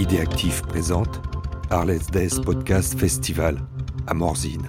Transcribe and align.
Idéactif 0.00 0.62
présente 0.62 1.20
Arles 1.68 1.98
Days 2.10 2.40
Podcast 2.42 2.98
Festival 2.98 3.58
à 4.06 4.14
Morzine, 4.14 4.66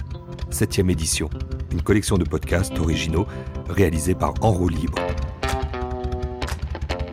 7 0.49 0.79
édition, 0.79 1.29
une 1.71 1.81
collection 1.81 2.17
de 2.17 2.25
podcasts 2.25 2.77
originaux 2.77 3.25
réalisés 3.69 4.13
par 4.13 4.33
En 4.41 4.51
roue 4.51 4.67
libre. 4.67 4.99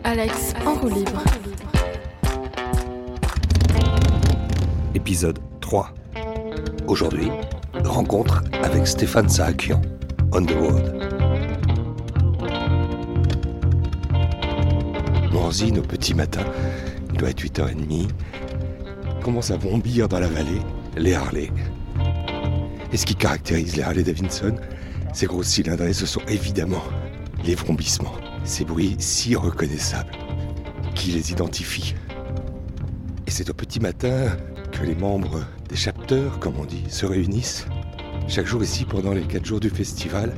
Alex 0.03 0.53
en 0.65 0.73
roue 0.73 0.89
libre. 0.89 1.23
Épisode 4.95 5.39
3. 5.61 5.93
Aujourd'hui, 6.87 7.31
rencontre 7.85 8.43
avec 8.63 8.85
Stéphane 8.85 9.29
Saakian, 9.29 9.81
On 10.33 10.43
the 10.43 10.51
Road. 10.51 11.09
Morzine 15.31 15.79
au 15.79 15.83
petit 15.83 16.13
matin, 16.13 16.43
doit 17.19 17.29
être 17.29 17.43
8h30, 17.43 18.07
commence 19.21 19.51
à 19.51 19.57
bondir 19.57 20.07
dans 20.07 20.19
la 20.19 20.29
vallée 20.29 20.61
les 20.95 21.13
Harley. 21.13 21.51
Et 22.93 22.97
ce 22.97 23.05
qui 23.05 23.13
caractérise 23.13 23.75
les 23.75 23.83
Harley 23.83 24.03
Davidson, 24.03 24.55
ces 25.13 25.25
grosses 25.25 25.47
cylindrées, 25.47 25.93
ce 25.93 26.05
sont 26.05 26.21
évidemment 26.29 26.83
les 27.43 27.55
vrombissements. 27.55 28.15
Ces 28.45 28.63
bruits 28.63 28.95
si 28.99 29.35
reconnaissables 29.35 30.13
qui 30.95 31.11
les 31.11 31.31
identifient. 31.31 31.93
Et 33.27 33.31
c'est 33.31 33.49
au 33.49 33.53
petit 33.53 33.81
matin 33.81 34.37
que 34.71 34.85
les 34.85 34.95
membres 34.95 35.41
des 35.67 35.75
chapteurs, 35.75 36.39
comme 36.39 36.57
on 36.57 36.65
dit, 36.65 36.85
se 36.87 37.05
réunissent. 37.05 37.65
Chaque 38.29 38.47
jour 38.47 38.63
ici, 38.63 38.85
pendant 38.85 39.11
les 39.11 39.23
quatre 39.23 39.45
jours 39.45 39.59
du 39.59 39.69
festival, 39.69 40.33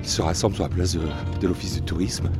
ils 0.00 0.08
se 0.08 0.22
rassemblent 0.22 0.54
sur 0.54 0.64
la 0.64 0.70
place 0.70 0.94
de, 0.94 1.00
de 1.40 1.48
l'office 1.48 1.74
du 1.74 1.82
tourisme. 1.82 2.30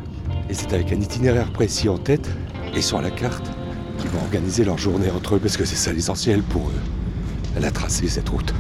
Et 0.49 0.55
c'est 0.55 0.73
avec 0.73 0.93
un 0.93 1.01
itinéraire 1.01 1.53
précis 1.53 1.89
en 1.89 1.99
tête 1.99 2.31
et 2.75 2.81
sur 2.81 3.03
la 3.03 3.11
carte 3.11 3.51
qu'ils 3.99 4.11
vont 4.11 4.21
organiser 4.21 4.65
leur 4.65 4.79
journée 4.79 5.11
entre 5.11 5.37
eux, 5.37 5.39
parce 5.39 5.57
que 5.57 5.65
c'est 5.65 5.77
ça 5.77 5.93
l'essentiel 5.93 6.43
pour 6.43 6.63
eux. 6.63 7.61
La 7.61 7.71
tracer, 7.71 8.09
cette 8.09 8.29
route. 8.29 8.53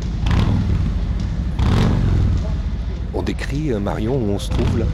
On 3.14 3.22
décrit, 3.22 3.72
euh, 3.72 3.78
Marion, 3.78 4.16
où 4.16 4.30
on 4.30 4.38
se 4.38 4.50
trouve 4.50 4.78
là? 4.78 4.86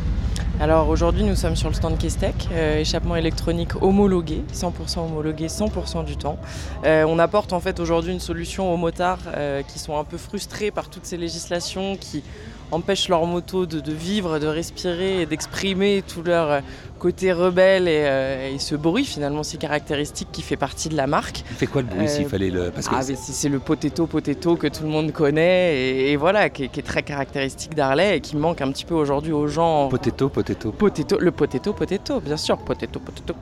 Alors 0.60 0.88
aujourd'hui, 0.88 1.22
nous 1.22 1.36
sommes 1.36 1.54
sur 1.54 1.68
le 1.68 1.74
stand 1.74 1.98
Kestec, 1.98 2.48
euh, 2.50 2.80
échappement 2.80 3.14
électronique 3.14 3.80
homologué, 3.80 4.42
100% 4.52 5.06
homologué 5.06 5.46
100% 5.46 6.04
du 6.04 6.16
temps. 6.16 6.36
Euh, 6.84 7.04
on 7.04 7.20
apporte 7.20 7.52
en 7.52 7.60
fait 7.60 7.78
aujourd'hui 7.78 8.12
une 8.12 8.20
solution 8.20 8.72
aux 8.72 8.76
motards 8.76 9.20
qui 9.68 9.78
sont 9.78 9.96
un 9.96 10.04
peu 10.04 10.16
frustrés 10.16 10.72
par 10.72 10.90
toutes 10.90 11.06
ces 11.06 11.16
législations 11.16 11.96
qui 11.96 12.24
empêchent 12.72 13.08
leur 13.08 13.24
moto 13.24 13.66
de, 13.66 13.78
de 13.78 13.92
vivre, 13.92 14.40
de 14.40 14.46
respirer 14.48 15.22
et 15.22 15.26
d'exprimer 15.26 16.02
tout 16.06 16.22
leur 16.22 16.60
côté 16.98 17.32
rebelle 17.32 17.88
et, 17.88 18.02
euh, 18.04 18.54
et 18.54 18.58
ce 18.58 18.74
bruit 18.74 19.04
finalement 19.04 19.42
si 19.42 19.56
caractéristique 19.58 20.28
qui 20.32 20.42
fait 20.42 20.56
partie 20.56 20.88
de 20.88 20.96
la 20.96 21.06
marque. 21.06 21.42
Il 21.50 21.56
fait 21.56 21.66
quoi 21.66 21.82
le 21.82 21.88
bruit 21.88 22.04
Euh, 22.04 22.08
s'il 22.08 22.26
fallait 22.28 22.50
le. 22.50 22.70
Parce 22.70 22.88
que 22.88 22.94
Ah, 22.96 23.02
c'est 23.02 23.48
le 23.48 23.58
potato 23.58 24.06
potato 24.06 24.56
que 24.56 24.66
tout 24.66 24.82
le 24.82 24.88
monde 24.88 25.12
connaît 25.12 25.76
et, 25.76 26.12
et 26.12 26.16
voilà, 26.16 26.50
qui 26.50 26.64
est, 26.64 26.68
qui 26.68 26.80
est 26.80 26.82
très 26.82 27.02
caractéristique 27.02 27.74
d'Harley 27.74 28.16
et 28.16 28.20
qui 28.20 28.36
manque 28.36 28.60
un 28.60 28.70
petit 28.72 28.84
peu 28.84 28.94
aujourd'hui 28.94 29.32
aux 29.32 29.46
gens. 29.46 29.88
potato, 29.88 30.28
potato. 30.28 30.72
Potato, 30.72 31.18
le 31.18 31.30
potato 31.30 31.72
potato, 31.72 32.20
bien 32.20 32.36
sûr, 32.36 32.58
potato 32.58 32.98
potato. 33.00 33.34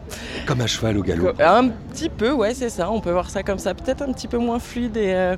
Comme 0.47 0.61
un 0.61 0.67
cheval 0.67 0.98
au 0.98 1.03
galop. 1.03 1.33
Un 1.41 1.69
petit 1.69 2.09
peu, 2.09 2.33
ouais, 2.33 2.55
c'est 2.55 2.69
ça. 2.70 2.91
On 2.91 3.01
peut 3.01 3.11
voir 3.13 3.31
ça 3.31 3.43
comme 3.43 3.59
ça, 3.59 3.75
peut-être 3.75 4.03
un 4.03 4.13
petit 4.13 4.29
peu 4.29 4.39
moins 4.39 4.59
fluide. 4.59 4.97
Et, 4.97 5.13
euh, 5.15 5.37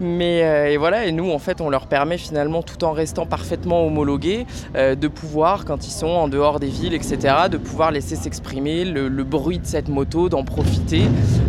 mais 0.00 0.42
euh, 0.44 0.66
et 0.72 0.76
voilà, 0.76 1.04
et 1.06 1.12
nous, 1.12 1.30
en 1.30 1.38
fait, 1.38 1.60
on 1.60 1.68
leur 1.70 1.86
permet 1.86 2.18
finalement, 2.18 2.62
tout 2.62 2.84
en 2.84 2.92
restant 2.92 3.26
parfaitement 3.26 3.84
homologués, 3.86 4.46
euh, 4.76 4.94
de 4.94 5.08
pouvoir, 5.08 5.64
quand 5.64 5.86
ils 5.86 5.90
sont 5.92 6.06
en 6.08 6.28
dehors 6.28 6.60
des 6.60 6.68
villes, 6.68 6.94
etc., 6.94 7.34
de 7.50 7.55
pouvoir 7.58 7.90
laisser 7.90 8.16
s'exprimer 8.16 8.84
le 8.84 9.24
bruit 9.24 9.58
de 9.58 9.66
cette 9.66 9.88
moto, 9.88 10.28
d'en 10.28 10.44
profiter. 10.44 11.02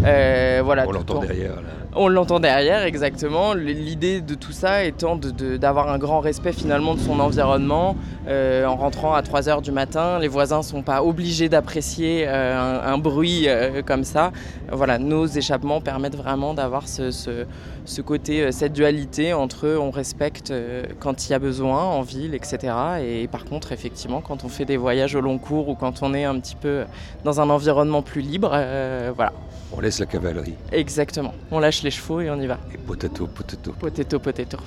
Euh, 0.06 0.62
voilà, 0.64 0.86
On 0.88 0.92
l'entend 0.92 1.16
en- 1.18 1.22
derrière 1.22 1.56
là. 1.56 1.62
on 1.96 2.08
l'entend 2.08 2.40
derrière, 2.40 2.84
exactement. 2.84 3.54
L'idée 3.54 4.22
de 4.22 4.36
tout 4.36 4.52
ça 4.52 4.84
étant 4.84 5.16
d'avoir 5.60 5.90
un 5.90 5.98
grand 5.98 6.20
respect 6.20 6.54
finalement 6.54 6.94
de 6.96 7.00
son 7.00 7.20
environnement. 7.20 7.96
Euh, 8.28 8.66
en 8.66 8.76
rentrant 8.76 9.14
à 9.14 9.22
3h 9.22 9.62
du 9.62 9.72
matin, 9.72 10.20
les 10.20 10.28
voisins 10.28 10.58
ne 10.60 10.64
sont 10.64 10.82
pas 10.84 11.02
obligés 11.04 11.50
d'apprécier 11.50 12.26
euh, 12.28 12.82
un, 12.86 12.94
un 12.94 12.98
bruit 12.98 13.48
comme 13.86 14.04
ça. 14.04 14.32
Voilà, 14.72 14.98
nos 15.00 15.26
échappements 15.26 15.82
permettent 15.82 16.18
vraiment 16.18 16.54
d'avoir 16.54 16.88
ce, 16.88 17.10
ce- 17.12 17.46
ce 17.86 18.02
côté, 18.02 18.52
cette 18.52 18.74
dualité 18.74 19.34
entre 19.34 19.78
on 19.80 19.92
respecte 19.92 20.54
quand 21.00 21.28
il 21.28 21.32
y 21.32 21.34
a 21.34 21.40
besoin 21.40 21.82
en 21.84 22.02
ville, 22.02 22.36
etc. 22.36 22.74
Et 23.02 23.28
par 23.28 23.46
contre, 23.46 23.72
effectivement, 23.72 24.20
quand 24.22 24.44
on 24.44 24.50
fait 24.50 24.66
des 24.66 24.76
voyages 24.78 25.16
au 25.16 25.22
long 25.22 25.38
cours 25.38 25.70
ou 25.70 25.76
quand 25.76 26.04
on 26.04 26.14
est 26.14 26.26
un 26.26 26.38
petit 26.40 26.58
peu 26.58 26.84
dans 27.24 27.40
un 27.40 27.50
environnement 27.50 28.02
plus 28.02 28.22
libre, 28.22 28.50
voilà, 29.16 29.32
On 29.76 29.80
laisse 29.88 30.00
la 30.00 30.06
cavalerie. 30.06 30.56
exactement. 30.72 31.34
On 31.52 31.60
lâche 31.60 31.82
les 31.84 31.92
chevaux 31.92 32.20
et 32.22 32.30
on 32.30 32.40
y 32.42 32.48
va. 32.48 32.58
Et 32.74 32.78
potato, 32.78 33.26
potato. 33.28 33.72
Potato, 33.80 34.20
potato. 34.20 34.58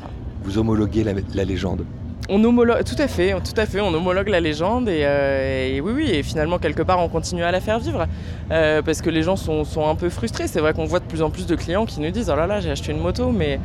Vous 0.43 0.57
homologuez 0.59 1.05
la, 1.05 1.13
la 1.35 1.45
légende. 1.45 1.85
On 2.31 2.43
homologue, 2.45 2.85
tout 2.85 3.01
à 3.03 3.09
fait, 3.09 3.35
tout 3.45 3.59
à 3.61 3.67
fait, 3.67 3.81
on 3.81 3.93
homologue 3.93 4.29
la 4.29 4.41
légende 4.41 4.89
et, 4.89 5.03
euh, 5.05 5.75
et 5.77 5.81
oui, 5.81 5.93
oui, 5.95 6.11
et 6.11 6.23
finalement 6.23 6.59
quelque 6.59 6.83
part 6.83 7.01
on 7.01 7.09
continue 7.09 7.43
à 7.43 7.51
la 7.51 7.61
faire 7.61 7.81
vivre 7.81 8.07
euh, 8.53 8.83
parce 8.83 9.03
que 9.03 9.11
les 9.11 9.23
gens 9.23 9.35
sont, 9.37 9.65
sont 9.65 9.87
un 9.89 9.95
peu 9.97 10.09
frustrés. 10.09 10.47
C'est 10.47 10.61
vrai 10.61 10.73
qu'on 10.73 10.85
voit 10.85 11.01
de 11.01 11.05
plus 11.07 11.23
en 11.23 11.31
plus 11.31 11.47
de 11.47 11.57
clients 11.57 11.87
qui 11.87 12.01
nous 12.01 12.11
disent 12.11 12.31
oh 12.33 12.37
là 12.37 12.47
là 12.47 12.61
j'ai 12.61 12.71
acheté 12.71 12.93
une 12.93 13.01
moto 13.01 13.31
mais 13.33 13.59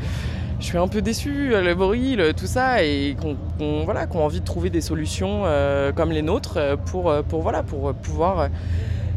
je 0.60 0.66
suis 0.66 0.78
un 0.80 0.88
peu 0.88 1.02
déçu, 1.04 1.50
le 1.52 1.76
bruit, 1.76 2.16
le- 2.16 2.34
tout 2.34 2.48
ça 2.48 2.84
et 2.84 3.16
qu'on 3.22 3.84
voilà, 3.86 4.08
qu'on 4.08 4.20
a 4.20 4.24
envie 4.24 4.40
de 4.42 4.46
trouver 4.46 4.70
des 4.72 4.82
solutions 4.82 5.44
euh, 5.46 5.92
comme 5.92 6.12
les 6.12 6.24
nôtres 6.24 6.58
pour, 6.88 7.14
pour, 7.30 7.42
voilà, 7.44 7.62
pour 7.62 7.94
pouvoir 7.94 8.50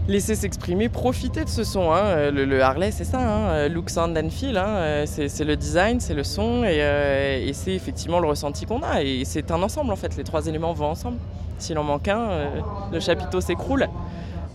laisser 0.08 0.34
s'exprimer, 0.34 0.88
profiter 0.88 1.44
de 1.44 1.48
ce 1.48 1.62
son. 1.64 1.92
hein. 1.92 2.30
Le, 2.30 2.44
le 2.44 2.62
Harley, 2.62 2.90
c'est 2.90 3.04
ça, 3.04 3.20
hein. 3.20 3.68
look, 3.68 3.90
sound 3.90 4.16
and 4.18 4.30
feel. 4.30 4.56
hein. 4.56 4.66
Euh, 4.66 5.06
C'est 5.06 5.44
le 5.44 5.54
design, 5.56 6.00
c'est 6.00 6.14
le 6.14 6.24
son 6.24 6.64
et, 6.64 6.82
euh, 6.82 7.52
c'est 7.52 7.72
effectivement 7.74 8.18
le 8.18 8.26
ressenti 8.28 8.66
qu'on 8.66 8.82
a. 8.82 9.02
Et 9.02 9.24
c'est 9.24 9.50
un 9.50 9.62
ensemble 9.62 9.92
en 9.92 9.96
fait, 9.96 10.16
les 10.16 10.24
trois 10.24 10.46
éléments 10.46 10.72
vont 10.72 10.86
ensemble. 10.86 11.18
S'il 11.58 11.76
en 11.78 11.84
manque 11.84 12.08
un, 12.08 12.30
euh, 12.30 12.48
le 12.92 13.00
chapiteau 13.00 13.40
s'écroule. 13.40 13.88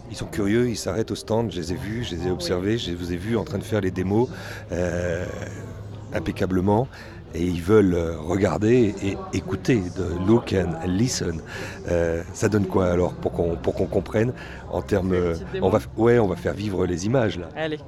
Ils 0.10 0.16
sont 0.16 0.26
curieux, 0.26 0.70
ils 0.70 0.78
s'arrêtent 0.78 1.12
au 1.12 1.16
stand, 1.16 1.52
je 1.52 1.60
les 1.60 1.72
ai 1.74 1.76
vus, 1.76 2.04
je 2.10 2.16
les 2.16 2.28
ai 2.28 2.32
observés, 2.32 2.78
je 2.78 2.92
vous 2.92 3.12
ai 3.14 3.18
vus 3.18 3.36
en 3.36 3.44
train 3.44 3.58
de 3.58 3.64
faire 3.64 3.82
les 3.82 3.92
démos 3.92 4.30
euh, 4.72 5.26
impeccablement. 6.14 6.88
Et 7.36 7.44
ils 7.44 7.62
veulent 7.62 7.96
euh, 7.96 8.16
regarder 8.20 8.94
et 9.04 9.18
écouter, 9.34 9.82
de 9.98 10.28
look 10.28 10.54
and 10.54 10.86
listen. 10.88 11.42
Euh, 11.90 12.22
ça 12.34 12.48
donne 12.48 12.68
quoi 12.68 12.88
alors 12.92 13.14
pour 13.14 13.32
qu'on 13.32 13.56
pour 13.56 13.74
qu'on 13.74 13.88
comprenne 13.88 14.34
en 14.72 14.82
termes. 14.82 15.16
On 15.62 15.70
va, 15.70 15.80
ouais, 15.98 16.20
on 16.20 16.28
va 16.28 16.36
faire 16.36 16.54
vivre 16.54 16.86
les 16.86 17.06
images 17.06 17.40
là. 17.40 17.48
Allez. 17.56 17.80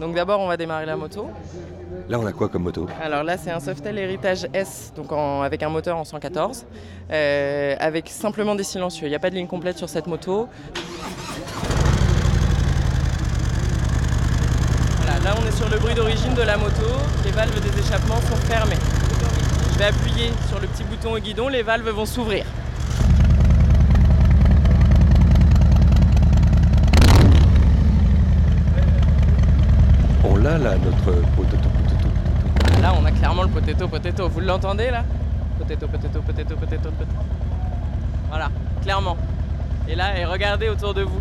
Donc 0.00 0.14
d'abord, 0.14 0.40
on 0.40 0.46
va 0.48 0.56
démarrer 0.56 0.86
la 0.86 0.96
moto. 0.96 1.26
Là, 2.08 2.18
on 2.20 2.26
a 2.26 2.32
quoi 2.32 2.48
comme 2.48 2.62
moto? 2.62 2.86
Alors 3.02 3.22
là, 3.24 3.36
c'est 3.36 3.50
un 3.50 3.58
Softail 3.60 3.98
Heritage 3.98 4.46
S, 4.54 4.92
donc 4.96 5.10
en- 5.12 5.42
avec 5.42 5.62
un 5.62 5.68
moteur 5.68 5.96
en 5.96 6.04
114, 6.04 6.64
euh, 7.10 7.74
avec 7.80 8.08
simplement 8.08 8.54
des 8.54 8.62
silencieux. 8.62 9.06
Il 9.06 9.10
n'y 9.10 9.16
a 9.16 9.18
pas 9.18 9.30
de 9.30 9.34
ligne 9.34 9.46
complète 9.48 9.76
sur 9.76 9.88
cette 9.88 10.06
moto. 10.06 10.48
Voilà, 15.02 15.18
là 15.24 15.34
on 15.42 15.46
est 15.46 15.47
sur 15.58 15.68
le 15.68 15.78
bruit 15.78 15.94
d'origine 15.94 16.34
de 16.34 16.42
la 16.42 16.56
moto. 16.56 16.86
Les 17.24 17.32
valves 17.32 17.60
des 17.60 17.80
échappements 17.80 18.20
sont 18.20 18.36
fermées. 18.46 18.76
Je 19.72 19.78
vais 19.78 19.86
appuyer 19.86 20.30
sur 20.48 20.60
le 20.60 20.68
petit 20.68 20.84
bouton 20.84 21.14
au 21.14 21.18
guidon, 21.18 21.48
les 21.48 21.62
valves 21.62 21.88
vont 21.90 22.06
s'ouvrir. 22.06 22.44
On 30.24 30.36
l'a 30.36 30.58
là, 30.58 30.74
notre 30.76 31.20
potato, 31.36 31.68
potato. 31.68 32.08
Là, 32.82 32.94
on 33.00 33.04
a 33.04 33.10
clairement 33.10 33.42
le 33.42 33.48
potato 33.48 33.88
potato. 33.88 34.28
Vous 34.28 34.40
l'entendez 34.40 34.90
là? 34.90 35.04
Potato 35.58 35.86
potato 35.88 36.20
potato 36.20 36.56
potato 36.56 36.90
potato. 36.90 37.16
Voilà, 38.28 38.48
clairement. 38.82 39.16
Et 39.88 39.94
là, 39.94 40.18
et 40.18 40.24
regardez 40.24 40.68
autour 40.68 40.94
de 40.94 41.02
vous. 41.02 41.20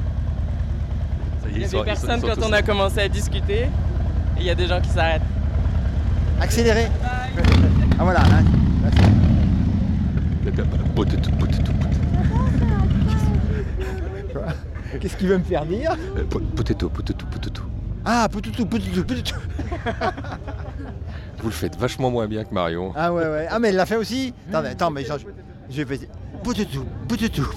Il 1.50 1.58
y 1.58 1.62
ils 1.62 1.70
sont- 1.70 1.78
avait 1.78 1.86
personne 1.92 2.22
quand 2.22 2.44
on 2.46 2.52
a 2.52 2.62
commencé 2.62 3.00
à 3.00 3.08
discuter. 3.08 3.68
Et 4.38 4.42
il 4.42 4.46
y 4.46 4.50
a 4.50 4.56
des 4.56 4.68
gens 4.68 4.80
qui 4.82 4.90
s'arrêtent. 4.90 5.22
Accélérez. 6.42 6.88
Ah 8.00 8.04
voilà. 8.04 8.22
hein. 8.22 8.44
Potato, 10.96 11.32
potato, 11.40 11.72
potato. 11.72 11.72
Qu'est-ce 15.00 15.18
qu'il 15.18 15.28
veut 15.28 15.38
me 15.38 15.44
faire 15.44 15.66
dire 15.66 15.96
Euh, 16.18 16.24
po- 16.30 16.40
Potato, 16.40 16.90
potato, 16.90 17.26
potato. 17.26 17.62
Ah, 18.06 18.28
poutou, 18.32 18.52
poutou, 18.52 19.04
poutou. 19.04 19.36
Vous 21.40 21.48
le 21.50 21.54
faites 21.54 21.76
vachement 21.78 22.10
moins 22.10 22.28
bien 22.28 22.44
que 22.46 22.54
Marion. 22.54 22.94
Ah 22.96 23.12
ouais, 23.14 23.26
ouais. 23.28 23.48
Ah, 23.50 23.60
mais 23.60 23.70
elle 23.70 23.76
l'a 23.76 23.86
fait 23.86 23.98
aussi 23.98 24.34
Attends, 24.50 24.62
mais, 24.64 24.70
attends, 24.70 24.92
mais 24.92 25.04
je, 25.04 25.14
je 25.70 25.84
vais 25.84 25.98
faire... 25.98 26.08
Poutou, 26.44 26.64
poutou. 27.08 27.48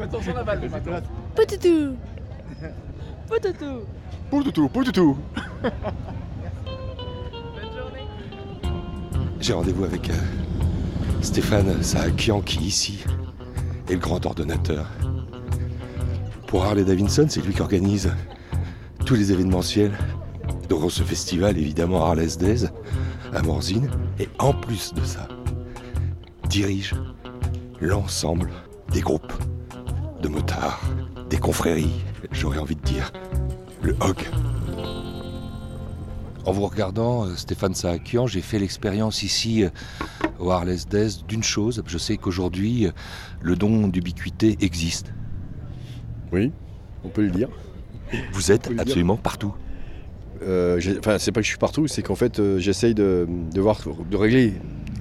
Attention 0.00 0.34
la 0.34 0.44
balle 0.44 0.60
Potato. 1.34 1.96
Potato 3.28 3.86
Potato, 4.30 4.68
potato. 4.68 5.16
Bonne 5.60 5.72
journée 7.76 8.06
J'ai 9.40 9.52
rendez-vous 9.52 9.82
avec 9.82 10.08
euh, 10.08 10.14
Stéphane 11.20 11.82
Saakian 11.82 12.40
qui 12.40 12.60
ici 12.60 13.02
est 13.88 13.94
le 13.94 13.98
grand 13.98 14.24
ordonnateur. 14.24 14.86
Pour 16.46 16.64
Harley 16.64 16.84
Davidson, 16.84 17.26
c'est 17.28 17.44
lui 17.44 17.52
qui 17.52 17.60
organise 17.60 18.12
tous 19.04 19.16
les 19.16 19.32
événementiels, 19.32 19.98
dont 20.68 20.88
ce 20.88 21.02
festival 21.02 21.58
évidemment 21.58 22.04
à 22.06 22.10
Arles 22.10 22.36
d'Aise, 22.38 22.70
à 23.34 23.42
Morzine, 23.42 23.90
et 24.20 24.28
en 24.38 24.52
plus 24.52 24.94
de 24.94 25.02
ça, 25.02 25.26
dirige 26.48 26.94
l'ensemble 27.80 28.52
des 28.92 29.00
groupes 29.00 29.32
de 30.22 30.28
motards, 30.28 30.80
des 31.28 31.38
confréries, 31.38 32.04
j'aurais 32.30 32.58
envie 32.58 32.76
de 32.76 32.82
dire, 32.82 33.10
le 33.82 33.92
HOG. 34.00 34.26
En 36.46 36.52
vous 36.52 36.66
regardant, 36.66 37.26
euh, 37.26 37.36
Stéphane 37.36 37.74
Saakian, 37.74 38.26
j'ai 38.26 38.40
fait 38.40 38.58
l'expérience 38.58 39.22
ici 39.22 39.64
euh, 39.64 39.68
au 40.38 40.50
Arles 40.50 40.74
d'Aise 40.88 41.24
d'une 41.28 41.42
chose. 41.42 41.82
Je 41.86 41.98
sais 41.98 42.16
qu'aujourd'hui, 42.16 42.86
euh, 42.86 42.92
le 43.42 43.56
don 43.56 43.88
d'ubiquité 43.88 44.56
existe. 44.60 45.12
Oui, 46.32 46.50
on 47.04 47.08
peut 47.08 47.22
le 47.22 47.30
dire. 47.30 47.48
Vous 48.32 48.50
êtes 48.50 48.70
dire. 48.70 48.80
absolument 48.80 49.16
partout. 49.16 49.54
Euh, 50.42 50.80
Enfin, 50.98 51.18
c'est 51.18 51.32
pas 51.32 51.40
que 51.40 51.44
je 51.44 51.50
suis 51.50 51.58
partout, 51.58 51.86
c'est 51.86 52.02
qu'en 52.02 52.14
fait, 52.14 52.38
euh, 52.40 52.58
j'essaye 52.58 52.94
de, 52.94 53.28
de 53.52 53.60
voir, 53.60 53.78
de 54.10 54.16
régler 54.16 54.54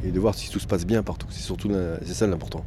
et 0.03 0.11
de 0.11 0.19
voir 0.19 0.35
si 0.35 0.49
tout 0.49 0.59
se 0.59 0.67
passe 0.67 0.85
bien 0.85 1.01
partout. 1.03 1.27
C'est 1.29 1.41
surtout 1.43 1.71
c'est 2.05 2.13
ça 2.13 2.27
l'important. 2.27 2.65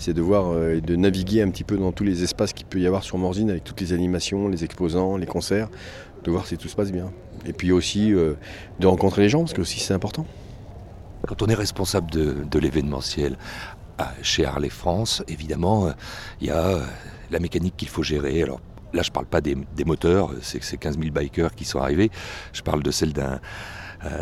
C'est 0.00 0.14
de 0.14 0.22
voir 0.22 0.46
euh, 0.46 0.76
et 0.76 0.80
de 0.80 0.96
naviguer 0.96 1.42
un 1.42 1.50
petit 1.50 1.62
peu 1.62 1.76
dans 1.76 1.92
tous 1.92 2.04
les 2.04 2.22
espaces 2.22 2.54
qu'il 2.54 2.64
peut 2.64 2.80
y 2.80 2.86
avoir 2.86 3.02
sur 3.02 3.18
Morzine 3.18 3.50
avec 3.50 3.64
toutes 3.64 3.82
les 3.82 3.92
animations, 3.92 4.48
les 4.48 4.64
exposants, 4.64 5.18
les 5.18 5.26
concerts, 5.26 5.68
de 6.24 6.30
voir 6.30 6.46
si 6.46 6.56
tout 6.56 6.68
se 6.68 6.74
passe 6.74 6.90
bien. 6.90 7.12
Et 7.44 7.52
puis 7.52 7.70
aussi 7.70 8.14
euh, 8.14 8.32
de 8.78 8.86
rencontrer 8.86 9.20
les 9.20 9.28
gens, 9.28 9.40
parce 9.40 9.52
que 9.52 9.60
aussi 9.60 9.78
c'est 9.78 9.92
important. 9.92 10.24
Quand 11.28 11.42
on 11.42 11.48
est 11.48 11.54
responsable 11.54 12.10
de, 12.10 12.58
l'événementiel 12.58 13.36
chez 14.22 14.46
Harley 14.46 14.70
France, 14.70 15.22
évidemment, 15.28 15.88
euh, 15.88 15.92
il 16.40 16.46
y 16.46 16.50
a 16.50 16.78
la 17.30 17.38
mécanique 17.38 17.76
qu'il 17.76 17.88
faut 17.88 18.02
gérer. 18.02 18.42
Alors 18.42 18.62
là, 18.94 19.02
je 19.02 19.10
parle 19.10 19.26
pas 19.26 19.42
des, 19.42 19.54
moteurs, 19.84 20.30
c'est 20.40 20.64
ces 20.64 20.78
15 20.78 20.98
000 20.98 21.10
bikers 21.10 21.54
qui 21.54 21.66
sont 21.66 21.78
arrivés. 21.78 22.10
Je 22.54 22.62
parle 22.62 22.82
de 22.82 22.90
celle 22.90 23.12
d'un, 23.12 23.38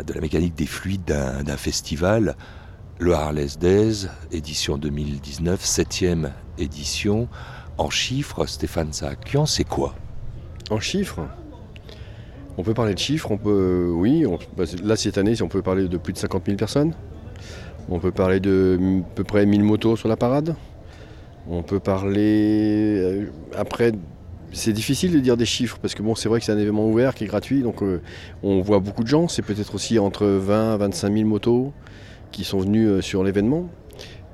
de 0.05 0.11
la 0.11 0.19
mécanique 0.19 0.55
des 0.55 0.65
fluides 0.65 1.05
d'un 1.05 1.57
festival. 1.57 2.35
Le 3.01 3.13
Harley 3.13 3.47
Days, 3.57 4.07
édition 4.33 4.77
2019, 4.77 5.63
septième 5.63 6.33
édition. 6.57 7.29
En 7.77 7.89
chiffres, 7.89 8.45
Stéphane 8.45 8.91
Saakian, 8.91 9.45
c'est 9.45 9.63
quoi? 9.63 9.95
En 10.69 10.81
chiffres, 10.81 11.21
on 12.57 12.63
peut 12.63 12.73
parler 12.73 12.93
de 12.93 12.99
chiffres, 12.99 13.31
on 13.31 13.37
peut, 13.37 13.89
oui, 13.89 14.25
bah, 14.57 14.65
là 14.83 14.97
cette 14.97 15.17
année, 15.17 15.41
on 15.41 15.47
peut 15.47 15.61
parler 15.61 15.87
de 15.87 15.95
plus 15.95 16.11
de 16.11 16.17
50 16.17 16.43
000 16.47 16.57
personnes. 16.57 16.93
On 17.87 17.99
peut 17.99 18.11
parler 18.11 18.41
de 18.41 18.77
à 19.01 19.15
peu 19.15 19.23
près 19.23 19.45
1000 19.45 19.63
motos 19.63 19.95
sur 19.95 20.09
la 20.09 20.17
parade. 20.17 20.57
On 21.47 21.63
peut 21.63 21.79
parler, 21.79 22.97
euh, 22.97 23.31
après, 23.55 23.93
c'est 24.51 24.73
difficile 24.73 25.13
de 25.13 25.19
dire 25.21 25.37
des 25.37 25.45
chiffres 25.45 25.77
parce 25.81 25.95
que 25.95 26.03
bon, 26.03 26.15
c'est 26.15 26.27
vrai 26.27 26.39
que 26.39 26.45
c'est 26.45 26.51
un 26.51 26.57
événement 26.57 26.85
ouvert 26.85 27.15
qui 27.15 27.23
est 27.23 27.27
gratuit, 27.27 27.61
donc 27.61 27.81
euh, 27.81 28.01
on 28.43 28.59
voit 28.59 28.79
beaucoup 28.79 29.03
de 29.03 29.07
gens. 29.07 29.29
C'est 29.29 29.41
peut-être 29.41 29.73
aussi 29.73 29.99
entre 29.99 30.25
20 30.25 30.75
et 30.75 30.77
25 30.79 31.13
000 31.13 31.29
motos 31.29 31.71
sont 32.43 32.59
venus 32.59 32.87
euh, 32.87 33.01
sur 33.01 33.23
l'événement. 33.23 33.69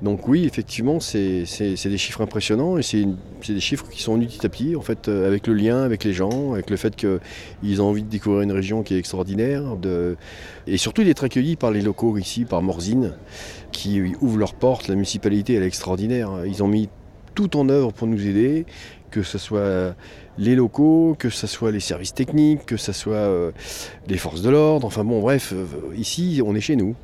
Donc 0.02 0.28
oui, 0.28 0.44
effectivement, 0.44 1.00
c'est 1.00 1.44
des 1.58 1.98
chiffres 1.98 2.20
impressionnants 2.20 2.76
et 2.76 2.82
c'est 2.82 3.06
des 3.48 3.60
chiffres 3.60 3.88
qui 3.88 4.02
sont 4.02 4.14
venus 4.14 4.28
petit 4.28 4.44
à 4.44 4.50
petit, 4.50 4.76
en 4.76 4.82
fait, 4.82 5.08
euh, 5.08 5.26
avec 5.26 5.46
le 5.46 5.54
lien 5.54 5.82
avec 5.82 6.04
les 6.04 6.12
gens, 6.12 6.52
avec 6.52 6.68
le 6.68 6.76
fait 6.76 6.94
qu'ils 6.94 7.80
ont 7.80 7.86
envie 7.86 8.02
de 8.02 8.08
découvrir 8.08 8.42
une 8.42 8.52
région 8.52 8.82
qui 8.82 8.94
est 8.94 8.98
extraordinaire, 8.98 9.62
et 10.66 10.76
surtout 10.76 11.02
d'être 11.02 11.24
accueillis 11.24 11.56
par 11.56 11.70
les 11.70 11.80
locaux 11.80 12.18
ici, 12.18 12.44
par 12.44 12.60
Morzine, 12.60 13.14
qui 13.72 14.02
ouvrent 14.20 14.38
leurs 14.38 14.54
portes. 14.54 14.88
La 14.88 14.96
municipalité, 14.96 15.54
elle 15.54 15.62
est 15.62 15.68
extraordinaire. 15.68 16.44
Ils 16.46 16.62
ont 16.62 16.68
mis 16.68 16.90
tout 17.34 17.56
en 17.56 17.70
œuvre 17.70 17.92
pour 17.92 18.06
nous 18.06 18.26
aider, 18.26 18.66
que 19.10 19.22
ce 19.22 19.38
soit 19.38 19.94
les 20.38 20.54
locaux, 20.54 21.16
que 21.18 21.30
ce 21.30 21.46
soit 21.46 21.70
les 21.70 21.80
services 21.80 22.14
techniques, 22.14 22.66
que 22.66 22.76
ce 22.76 22.92
soit 22.92 23.14
euh, 23.14 23.52
les 24.08 24.18
forces 24.18 24.42
de 24.42 24.50
l'ordre. 24.50 24.86
Enfin 24.86 25.04
bon, 25.04 25.20
bref, 25.20 25.52
euh, 25.54 25.66
ici, 25.96 26.42
on 26.44 26.54
est 26.54 26.60
chez 26.60 26.76
nous. 26.76 26.94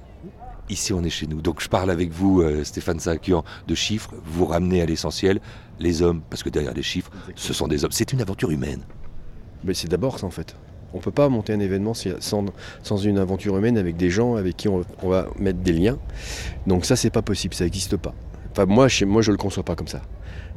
Ici, 0.73 0.95
on 0.95 1.05
est 1.05 1.11
chez 1.11 1.27
nous. 1.27 1.43
Donc, 1.43 1.61
je 1.61 1.69
parle 1.69 1.91
avec 1.91 2.11
vous, 2.11 2.41
euh, 2.41 2.65
Stéphane 2.65 2.99
Saakian, 2.99 3.45
de 3.69 3.75
chiffres. 3.75 4.15
Vous 4.25 4.47
ramenez 4.47 4.81
à 4.81 4.87
l'essentiel 4.87 5.39
les 5.79 6.01
hommes, 6.01 6.23
parce 6.31 6.43
que 6.43 6.49
derrière 6.49 6.73
les 6.73 6.83
chiffres, 6.83 7.11
ce 7.35 7.53
sont 7.53 7.69
des 7.69 7.85
hommes. 7.85 7.93
C'est 7.93 8.15
une 8.15 8.23
aventure 8.23 8.51
humaine. 8.51 8.81
Mais 9.65 9.75
c'est 9.75 9.89
d'abord 9.89 10.19
ça 10.19 10.27
en 10.27 10.31
fait. 10.31 10.57
On 10.95 10.97
ne 10.97 11.03
peut 11.03 11.11
pas 11.11 11.29
monter 11.29 11.53
un 11.53 11.61
événement 11.61 11.93
sans, 11.95 12.47
sans 12.83 12.97
une 12.97 13.19
aventure 13.19 13.57
humaine 13.59 13.77
avec 13.77 13.97
des 13.97 14.09
gens 14.09 14.37
avec 14.37 14.57
qui 14.57 14.69
on, 14.69 14.83
on 15.03 15.09
va 15.09 15.29
mettre 15.39 15.59
des 15.61 15.73
liens. 15.73 15.99
Donc 16.67 16.85
ça 16.85 16.97
c'est 16.97 17.11
pas 17.11 17.23
possible, 17.23 17.55
ça 17.55 17.65
n'existe 17.65 17.97
pas. 17.97 18.15
Enfin 18.51 18.67
moi, 18.67 18.89
chez, 18.89 19.05
moi 19.05 19.23
je 19.23 19.31
le 19.31 19.37
conçois 19.37 19.63
pas 19.63 19.75
comme 19.75 19.89
ça. 19.89 20.03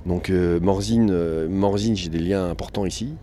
Donc 0.06 0.30
euh, 0.30 0.60
Morzine, 0.60 1.10
euh, 1.12 1.48
Morzine, 1.50 1.96
j'ai 1.96 2.10
des 2.10 2.20
liens 2.20 2.50
importants 2.50 2.86
ici. 2.86 3.16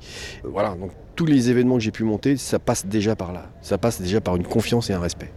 Euh, 0.45 0.49
voilà, 0.51 0.75
donc 0.75 0.91
tous 1.15 1.27
les 1.27 1.51
événements 1.51 1.77
que 1.77 1.83
j'ai 1.83 1.91
pu 1.91 2.05
monter, 2.05 2.37
ça 2.37 2.59
passe 2.59 2.87
déjà 2.87 3.15
par 3.15 3.33
là. 3.33 3.51
Ça 3.61 3.79
passe 3.79 4.01
déjà 4.01 4.21
par 4.21 4.37
une 4.37 4.45
confiance 4.45 4.91
et 4.91 4.93
un 4.93 5.01
respect. 5.01 5.33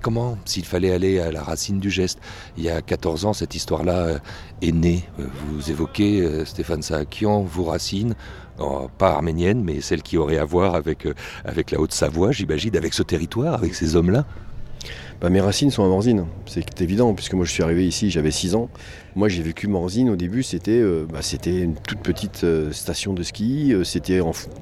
Comment, 0.00 0.38
s'il 0.44 0.64
fallait 0.64 0.92
aller 0.92 1.18
à 1.18 1.32
la 1.32 1.42
racine 1.42 1.80
du 1.80 1.90
geste 1.90 2.20
Il 2.56 2.62
y 2.62 2.70
a 2.70 2.80
14 2.82 3.24
ans, 3.24 3.32
cette 3.32 3.54
histoire-là 3.54 3.96
euh, 3.96 4.18
est 4.62 4.70
née. 4.72 5.04
Euh, 5.18 5.26
Vous 5.48 5.70
évoquez, 5.70 6.20
euh, 6.20 6.44
Stéphane 6.44 6.82
Saakian, 6.82 7.42
vos 7.42 7.64
racines, 7.64 8.14
pas 8.98 9.12
arméniennes, 9.12 9.62
mais 9.62 9.80
celles 9.80 10.02
qui 10.02 10.16
auraient 10.16 10.38
à 10.38 10.44
voir 10.44 10.74
avec, 10.74 11.06
avec 11.44 11.70
la 11.70 11.78
Haute-Savoie, 11.78 12.32
j'imagine, 12.32 12.76
avec 12.76 12.92
ce 12.92 13.04
territoire, 13.04 13.54
avec 13.54 13.72
ces 13.72 13.94
hommes-là. 13.94 14.24
Bah, 15.20 15.30
mes 15.30 15.40
racines 15.40 15.70
sont 15.70 15.84
à 15.84 15.88
Morzine, 15.88 16.26
c'est 16.46 16.80
évident, 16.80 17.12
puisque 17.12 17.34
moi 17.34 17.44
je 17.44 17.50
suis 17.50 17.64
arrivé 17.64 17.86
ici, 17.86 18.08
j'avais 18.10 18.30
6 18.30 18.54
ans. 18.54 18.68
Moi 19.16 19.28
j'ai 19.28 19.42
vécu 19.42 19.66
Morzine 19.66 20.10
au 20.10 20.16
début, 20.16 20.44
c'était 20.44 20.70
euh, 20.70 21.06
bah, 21.12 21.20
une 21.46 21.74
toute 21.74 21.98
petite 21.98 22.44
euh, 22.44 22.70
station 22.70 23.14
de 23.14 23.24
ski, 23.24 23.74
euh, 23.74 23.82
c'était 23.82 24.20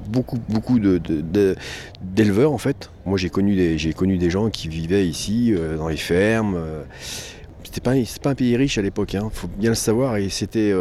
beaucoup, 0.08 0.38
beaucoup 0.48 0.78
d'éleveurs 0.80 2.52
en 2.52 2.58
fait. 2.58 2.90
Moi 3.04 3.18
j'ai 3.18 3.28
connu, 3.28 3.76
connu 3.94 4.16
des 4.16 4.30
gens 4.30 4.48
qui 4.48 4.68
vivaient 4.68 5.06
ici, 5.06 5.54
dans 5.76 5.88
les 5.88 5.98
fermes. 5.98 6.58
c'était 7.62 7.82
pas, 7.82 7.92
pas 8.22 8.30
un 8.30 8.34
pays 8.34 8.56
riche 8.56 8.78
à 8.78 8.82
l'époque, 8.82 9.12
il 9.12 9.20
faut 9.32 9.48
bien 9.58 9.70
le 9.70 9.76
savoir, 9.76 10.16
et 10.16 10.30
c'était. 10.30 10.72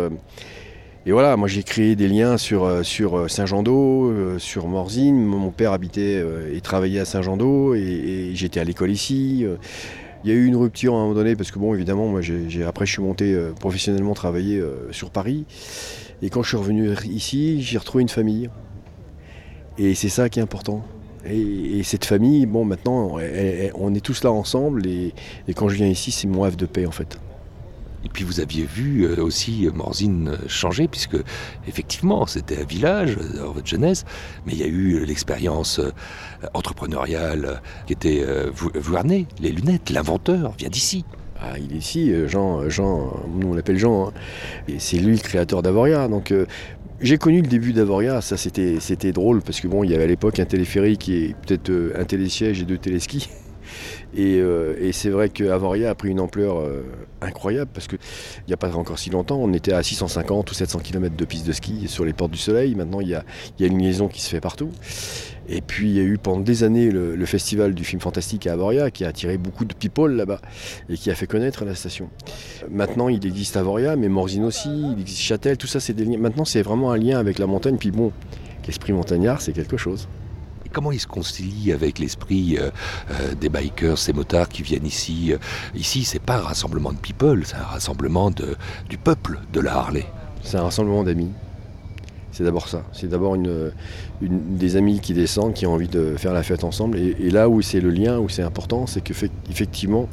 Et 1.08 1.12
voilà, 1.12 1.38
moi 1.38 1.48
j'ai 1.48 1.62
créé 1.62 1.96
des 1.96 2.08
liens 2.08 2.36
sur, 2.38 2.64
euh, 2.64 2.82
sur 2.82 3.16
euh, 3.16 3.28
Saint-Jean-d'Eau, 3.28 4.10
euh, 4.10 4.40
sur 4.40 4.68
Morzine. 4.68 5.24
Mon 5.24 5.52
père 5.52 5.72
habitait 5.72 6.24
et 6.52 6.62
travaillait 6.62 7.00
à 7.00 7.06
Saint-Jean-d'Eau 7.06 7.76
et, 7.76 8.32
j'étais 8.34 8.60
à 8.60 8.64
l'école 8.64 8.90
ici. 8.90 9.46
Il 10.24 10.30
y 10.32 10.34
a 10.34 10.36
eu 10.36 10.46
une 10.46 10.56
rupture 10.56 10.96
à 10.96 10.98
un 10.98 11.02
moment 11.02 11.14
donné 11.14 11.36
parce 11.36 11.52
que 11.52 11.60
bon, 11.60 11.76
évidemment, 11.76 12.08
moi 12.08 12.22
j'ai, 12.22 12.64
après 12.64 12.88
je 12.88 12.94
suis 12.94 13.04
monté 13.04 13.38
professionnellement 13.60 14.16
travailler 14.16 14.62
sur 14.92 15.12
Paris. 15.12 15.46
Et 16.24 16.32
quand 16.32 16.42
je 16.42 16.50
suis 16.50 16.58
revenu 16.58 16.90
ici, 17.06 17.62
j'ai 17.62 17.78
retrouvé 17.78 18.02
une 18.02 18.10
famille. 18.10 18.50
Et 19.78 19.94
c'est 19.94 20.10
ça 20.10 20.28
qui 20.30 20.40
est 20.40 20.44
important. 20.44 20.84
Et, 21.28 21.80
et 21.80 21.84
cette 21.84 22.06
famille, 22.06 22.48
bon, 22.48 22.66
maintenant, 22.66 23.18
on 23.76 23.94
est 23.94 24.04
tous 24.04 24.24
là 24.24 24.32
ensemble. 24.32 24.88
Et, 24.88 25.14
et 25.48 25.54
quand 25.54 25.70
je 25.70 25.76
viens 25.76 25.88
ici, 25.88 26.12
c'est 26.12 26.28
mon 26.28 26.42
rêve 26.42 26.56
de 26.56 26.66
paix 26.66 26.88
en 26.88 26.92
fait. 26.92 27.20
Et 28.06 28.10
puis 28.10 28.24
vous 28.24 28.40
aviez 28.40 28.66
vu 28.66 29.04
euh, 29.06 29.22
aussi 29.22 29.68
Morzine 29.74 30.38
changer, 30.48 30.88
puisque 30.88 31.18
effectivement 31.68 32.26
c'était 32.28 32.62
un 32.62 32.66
village 32.66 33.18
euh, 33.18 33.40
dans 33.40 33.52
votre 33.52 33.68
jeunesse, 33.68 34.06
mais 34.46 34.54
il 34.54 34.60
y 34.60 34.64
a 34.64 34.68
eu 34.68 35.04
l'expérience 35.06 35.80
euh, 35.80 35.92
entrepreneuriale 36.54 37.62
qui 37.88 37.94
était 37.94 38.24
Vou- 38.54 38.72
Vuarnet, 38.76 39.26
les 39.42 39.50
lunettes, 39.52 39.90
l'inventeur 39.90 40.54
vient 40.58 40.70
d'ici. 40.70 41.04
Ah, 41.42 41.58
il 41.58 41.74
est 41.74 41.80
ici, 41.80 42.14
Jean, 42.28 42.70
Jean, 42.70 43.12
nous 43.38 43.50
on 43.50 43.54
l'appelle 43.54 43.78
Jean, 43.78 44.08
hein. 44.08 44.14
et 44.68 44.80
c'est 44.80 44.98
lui 44.98 45.16
le 45.18 45.22
créateur 45.22 45.62
d'Avoria. 45.62 46.08
Donc 46.08 46.34
j'ai 47.02 47.18
connu 47.18 47.42
le 47.42 47.48
début 47.48 47.74
d'Avoria, 47.74 48.22
ça 48.22 48.38
c'était 48.38 49.12
drôle 49.12 49.42
parce 49.42 49.60
que 49.60 49.68
bon, 49.68 49.84
il 49.84 49.92
y 49.92 49.96
avait 49.96 50.06
à 50.06 50.08
l'époque 50.08 50.40
un 50.40 50.46
téléphérique 50.46 51.10
et 51.10 51.36
peut-être 51.46 51.72
un 52.00 52.06
télésiège 52.06 52.62
et 52.62 52.66
deux 52.66 52.78
téléskis. 52.78 53.28
Et, 54.16 54.40
euh, 54.40 54.76
et 54.80 54.92
c'est 54.92 55.10
vrai 55.10 55.30
qu'Avoria 55.30 55.90
a 55.90 55.96
pris 55.96 56.10
une 56.10 56.20
ampleur 56.20 56.60
euh, 56.60 56.84
incroyable 57.22 57.72
parce 57.74 57.88
qu'il 57.88 58.00
n'y 58.48 58.54
a 58.54 58.58
pas 58.58 58.76
encore 58.76 59.00
si 59.00 59.10
longtemps, 59.10 59.38
on 59.38 59.54
était 59.54 59.74
à 59.74 59.84
650 59.84 60.52
ou 60.52 60.54
700 60.54 60.80
km 60.80 61.16
de 61.16 61.26
piste 61.26 61.46
de 61.46 61.52
ski 61.52 61.88
sur 61.88 62.06
les 62.06 62.14
portes 62.14 62.32
du 62.32 62.38
soleil. 62.38 62.76
Maintenant, 62.76 63.02
il 63.02 63.10
y 63.10 63.16
a, 63.16 63.24
une 63.60 63.82
liaison 63.82 64.08
qui 64.08 64.22
se 64.22 64.30
fait 64.30 64.42
partout. 64.42 64.70
Et 65.48 65.62
puis, 65.62 65.90
il 65.90 65.96
y 65.96 66.00
a 66.00 66.04
eu 66.04 66.18
pendant 66.18 66.42
des 66.42 66.64
années 66.64 66.90
le, 66.90 67.26
festival 67.26 67.74
du 67.74 67.84
film 67.84 68.02
fantastique 68.02 68.48
à 68.48 68.54
Avoria 68.54 68.92
qui 68.92 69.04
a 69.04 69.08
attiré 69.08 69.38
beaucoup 69.38 69.66
de 69.66 69.74
people 69.74 70.12
là-bas 70.12 70.40
et 70.90 70.96
qui 70.96 71.10
a 71.10 71.16
fait 71.16 71.28
connaître 71.28 71.66
la 71.66 71.76
station. 71.76 72.10
Maintenant, 72.70 73.10
il 73.10 73.26
existe 73.26 73.58
Avoria, 73.58 73.96
mais 73.96 74.10
Morzine 74.10 74.44
aussi, 74.44 74.70
il 74.70 75.02
existe 75.02 75.22
Châtel, 75.22 75.58
tout 75.58 75.68
ça, 75.68 75.80
c'est 75.80 75.94
des. 75.94 76.06
Maintenant, 76.18 76.46
c'est 76.46 76.62
vraiment 76.62 76.92
un 76.92 76.98
lien 76.98 77.18
avec 77.18 77.40
la 77.40 77.48
montagne. 77.48 77.78
Puis 77.78 77.92
bon, 77.92 78.12
l'esprit 78.68 78.94
montagnard, 78.94 79.42
c'est 79.42 79.54
quelque 79.54 79.78
chose. 79.78 80.08
Et 80.66 80.70
comment 80.70 80.92
il 80.92 81.00
se 81.00 81.08
concilie 81.08 81.72
avec 81.72 82.00
l'esprit 82.00 82.58
euh, 82.58 82.70
euh, 83.12 83.36
des 83.36 83.50
bikers, 83.50 83.98
ces 83.98 84.14
motards 84.14 84.50
qui 84.50 84.64
viennent 84.64 84.86
ici 84.86 85.32
euh, 85.32 85.38
Ici, 85.76 86.04
c'est 86.04 86.20
pas 86.20 86.38
un 86.38 86.42
rassemblement 86.42 86.92
de 86.92 86.98
people, 86.98 87.44
c'est 87.46 87.56
un 87.56 87.64
rassemblement 87.64 88.32
du 88.32 88.98
peuple 88.98 89.40
de 89.54 89.60
la 89.60 89.76
Harley. 89.76 90.06
C'est 90.44 90.58
un 90.58 90.64
rassemblement 90.64 91.04
d'amis. 91.04 91.32
C'est 92.32 92.44
d'abord 92.44 92.68
ça. 92.68 92.84
C'est 92.92 93.08
d'abord 93.08 93.38
des 94.22 94.76
amis 94.76 95.00
qui 95.00 95.14
descendent, 95.14 95.54
qui 95.54 95.66
ont 95.66 95.74
envie 95.74 95.88
de 95.88 96.16
faire 96.18 96.34
la 96.34 96.44
fête 96.44 96.66
ensemble. 96.66 96.98
Et, 96.98 97.30
là 97.30 97.48
où 97.48 97.62
c'est 97.62 97.80
le 97.80 97.90
lien, 97.90 98.20
où 98.20 98.28
c'est 98.28 98.42
important, 98.42 98.88
c'est 98.88 99.00
qu'effectivement, 99.00 100.10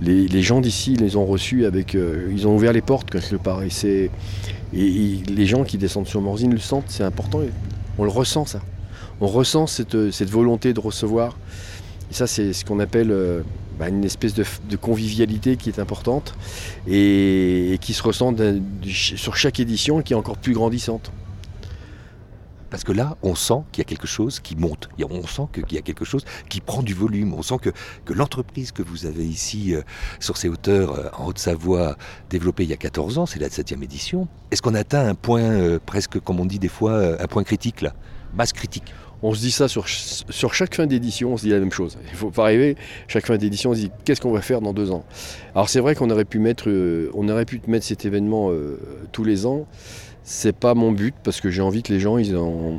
les, 0.00 0.28
les 0.28 0.42
gens 0.42 0.62
d'ici 0.62 0.96
les 0.96 1.16
ont 1.16 1.26
reçus 1.26 1.66
avec. 1.66 1.94
ils 1.94 2.48
ont 2.48 2.54
ouvert 2.56 2.72
les 2.72 2.80
portes 2.80 3.10
quelque 3.10 3.36
part. 3.36 3.62
Et, 3.62 4.10
les 4.72 5.46
gens 5.46 5.64
qui 5.64 5.76
descendent 5.76 6.06
sur 6.06 6.22
Morzine 6.22 6.52
le 6.52 6.58
sentent, 6.58 6.88
c'est 6.88 7.04
important. 7.04 7.40
on 7.98 8.04
le 8.04 8.10
ressent 8.10 8.46
ça. 8.46 8.60
On 9.20 9.26
ressent 9.26 9.66
cette, 9.66 10.10
cette 10.10 10.30
volonté 10.30 10.72
de 10.72 10.80
recevoir. 10.80 11.36
Et 12.10 12.14
ça, 12.14 12.26
c'est 12.26 12.52
ce 12.52 12.64
qu'on 12.64 12.80
appelle 12.80 13.10
euh, 13.10 13.42
bah, 13.78 13.88
une 13.88 14.04
espèce 14.04 14.34
de, 14.34 14.44
convivialité 14.76 15.56
qui 15.56 15.68
est 15.68 15.78
importante 15.78 16.34
et, 16.86 17.78
qui 17.80 17.92
se 17.94 18.02
ressent 18.02 18.34
sur 18.84 19.36
chaque 19.36 19.60
édition 19.60 20.00
et 20.00 20.02
qui 20.02 20.14
est 20.14 20.16
encore 20.16 20.38
plus 20.38 20.54
grandissante. 20.54 21.12
Parce 22.70 22.84
que 22.84 22.92
là, 22.92 23.16
on 23.22 23.34
sent 23.34 23.62
qu'il 23.72 23.82
y 23.82 23.86
a 23.86 23.88
quelque 23.88 24.06
chose 24.06 24.40
qui 24.40 24.54
monte. 24.56 24.88
On 24.98 25.26
sent 25.26 25.48
qu'il 25.54 25.72
y 25.72 25.78
a 25.78 25.82
quelque 25.82 26.04
chose 26.04 26.24
qui 26.48 26.60
prend 26.60 26.82
du 26.82 26.92
volume. 26.92 27.32
On 27.32 27.42
sent 27.42 27.56
que, 27.62 28.12
l'entreprise 28.12 28.72
que 28.72 28.82
vous 28.82 29.06
avez 29.06 29.24
ici, 29.24 29.74
euh, 29.74 29.82
sur 30.20 30.36
ces 30.36 30.48
hauteurs, 30.48 30.92
euh, 30.92 31.08
en 31.16 31.26
Haute-Savoie, 31.26 31.96
développée 32.28 32.64
il 32.64 32.70
y 32.70 32.74
a 32.74 32.76
14 32.76 33.18
ans, 33.18 33.26
c'est 33.26 33.38
la 33.38 33.48
7e 33.48 33.82
édition. 33.82 34.28
Est-ce 34.50 34.60
qu'on 34.60 34.74
atteint 34.74 35.06
un 35.06 35.14
point, 35.14 35.42
euh, 35.42 35.78
presque 35.84 36.20
comme 36.20 36.40
on 36.40 36.46
dit 36.46 36.58
des 36.58 36.68
fois, 36.68 36.92
euh, 36.92 37.16
un 37.20 37.26
point 37.26 37.42
critique 37.42 37.80
là? 37.80 37.94
Masse 38.34 38.52
critique. 38.52 38.92
On 39.22 39.34
se 39.34 39.40
dit 39.40 39.50
ça 39.50 39.66
sur, 39.66 39.88
sur 39.88 40.54
chaque 40.54 40.74
fin 40.74 40.86
d'édition, 40.86 41.32
on 41.32 41.36
se 41.36 41.42
dit 41.42 41.50
la 41.50 41.58
même 41.58 41.72
chose. 41.72 41.98
Il 42.10 42.16
faut 42.16 42.30
pas 42.30 42.44
arriver, 42.44 42.76
chaque 43.08 43.26
fin 43.26 43.36
d'édition, 43.36 43.70
on 43.70 43.74
se 43.74 43.80
dit 43.80 43.90
qu'est-ce 44.04 44.20
qu'on 44.20 44.32
va 44.32 44.42
faire 44.42 44.60
dans 44.60 44.72
deux 44.72 44.90
ans? 44.90 45.04
Alors 45.54 45.68
c'est 45.68 45.80
vrai 45.80 45.94
qu'on 45.94 46.10
aurait 46.10 46.24
pu 46.24 46.38
mettre, 46.38 46.68
euh, 46.68 47.10
on 47.14 47.28
aurait 47.28 47.44
pu 47.44 47.60
mettre 47.66 47.84
cet 47.84 48.04
événement 48.04 48.50
euh, 48.50 48.78
tous 49.10 49.24
les 49.24 49.46
ans. 49.46 49.66
C'est 50.22 50.54
pas 50.54 50.74
mon 50.74 50.92
but 50.92 51.14
parce 51.24 51.40
que 51.40 51.50
j'ai 51.50 51.62
envie 51.62 51.82
que 51.82 51.92
les 51.92 52.00
gens, 52.00 52.18
ils 52.18 52.36
ont, 52.36 52.78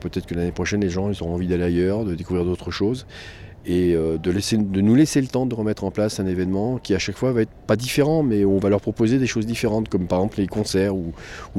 peut-être 0.00 0.26
que 0.26 0.34
l'année 0.34 0.52
prochaine, 0.52 0.80
les 0.80 0.88
gens, 0.88 1.10
ils 1.10 1.22
auront 1.22 1.34
envie 1.34 1.46
d'aller 1.46 1.64
ailleurs, 1.64 2.04
de 2.04 2.14
découvrir 2.14 2.46
d'autres 2.46 2.70
choses 2.70 3.06
et 3.64 3.94
euh, 3.94 4.18
de, 4.18 4.30
laisser, 4.30 4.56
de 4.56 4.80
nous 4.80 4.94
laisser 4.94 5.20
le 5.20 5.28
temps 5.28 5.46
de 5.46 5.54
remettre 5.54 5.84
en 5.84 5.90
place 5.90 6.18
un 6.18 6.26
événement 6.26 6.78
qui 6.78 6.94
à 6.94 6.98
chaque 6.98 7.16
fois 7.16 7.32
va 7.32 7.42
être 7.42 7.52
pas 7.66 7.76
différent, 7.76 8.22
mais 8.22 8.44
on 8.44 8.58
va 8.58 8.68
leur 8.68 8.80
proposer 8.80 9.18
des 9.18 9.26
choses 9.26 9.46
différentes, 9.46 9.88
comme 9.88 10.06
par 10.06 10.18
exemple 10.18 10.38
les 10.38 10.48
concerts 10.48 10.94
où, 10.96 11.12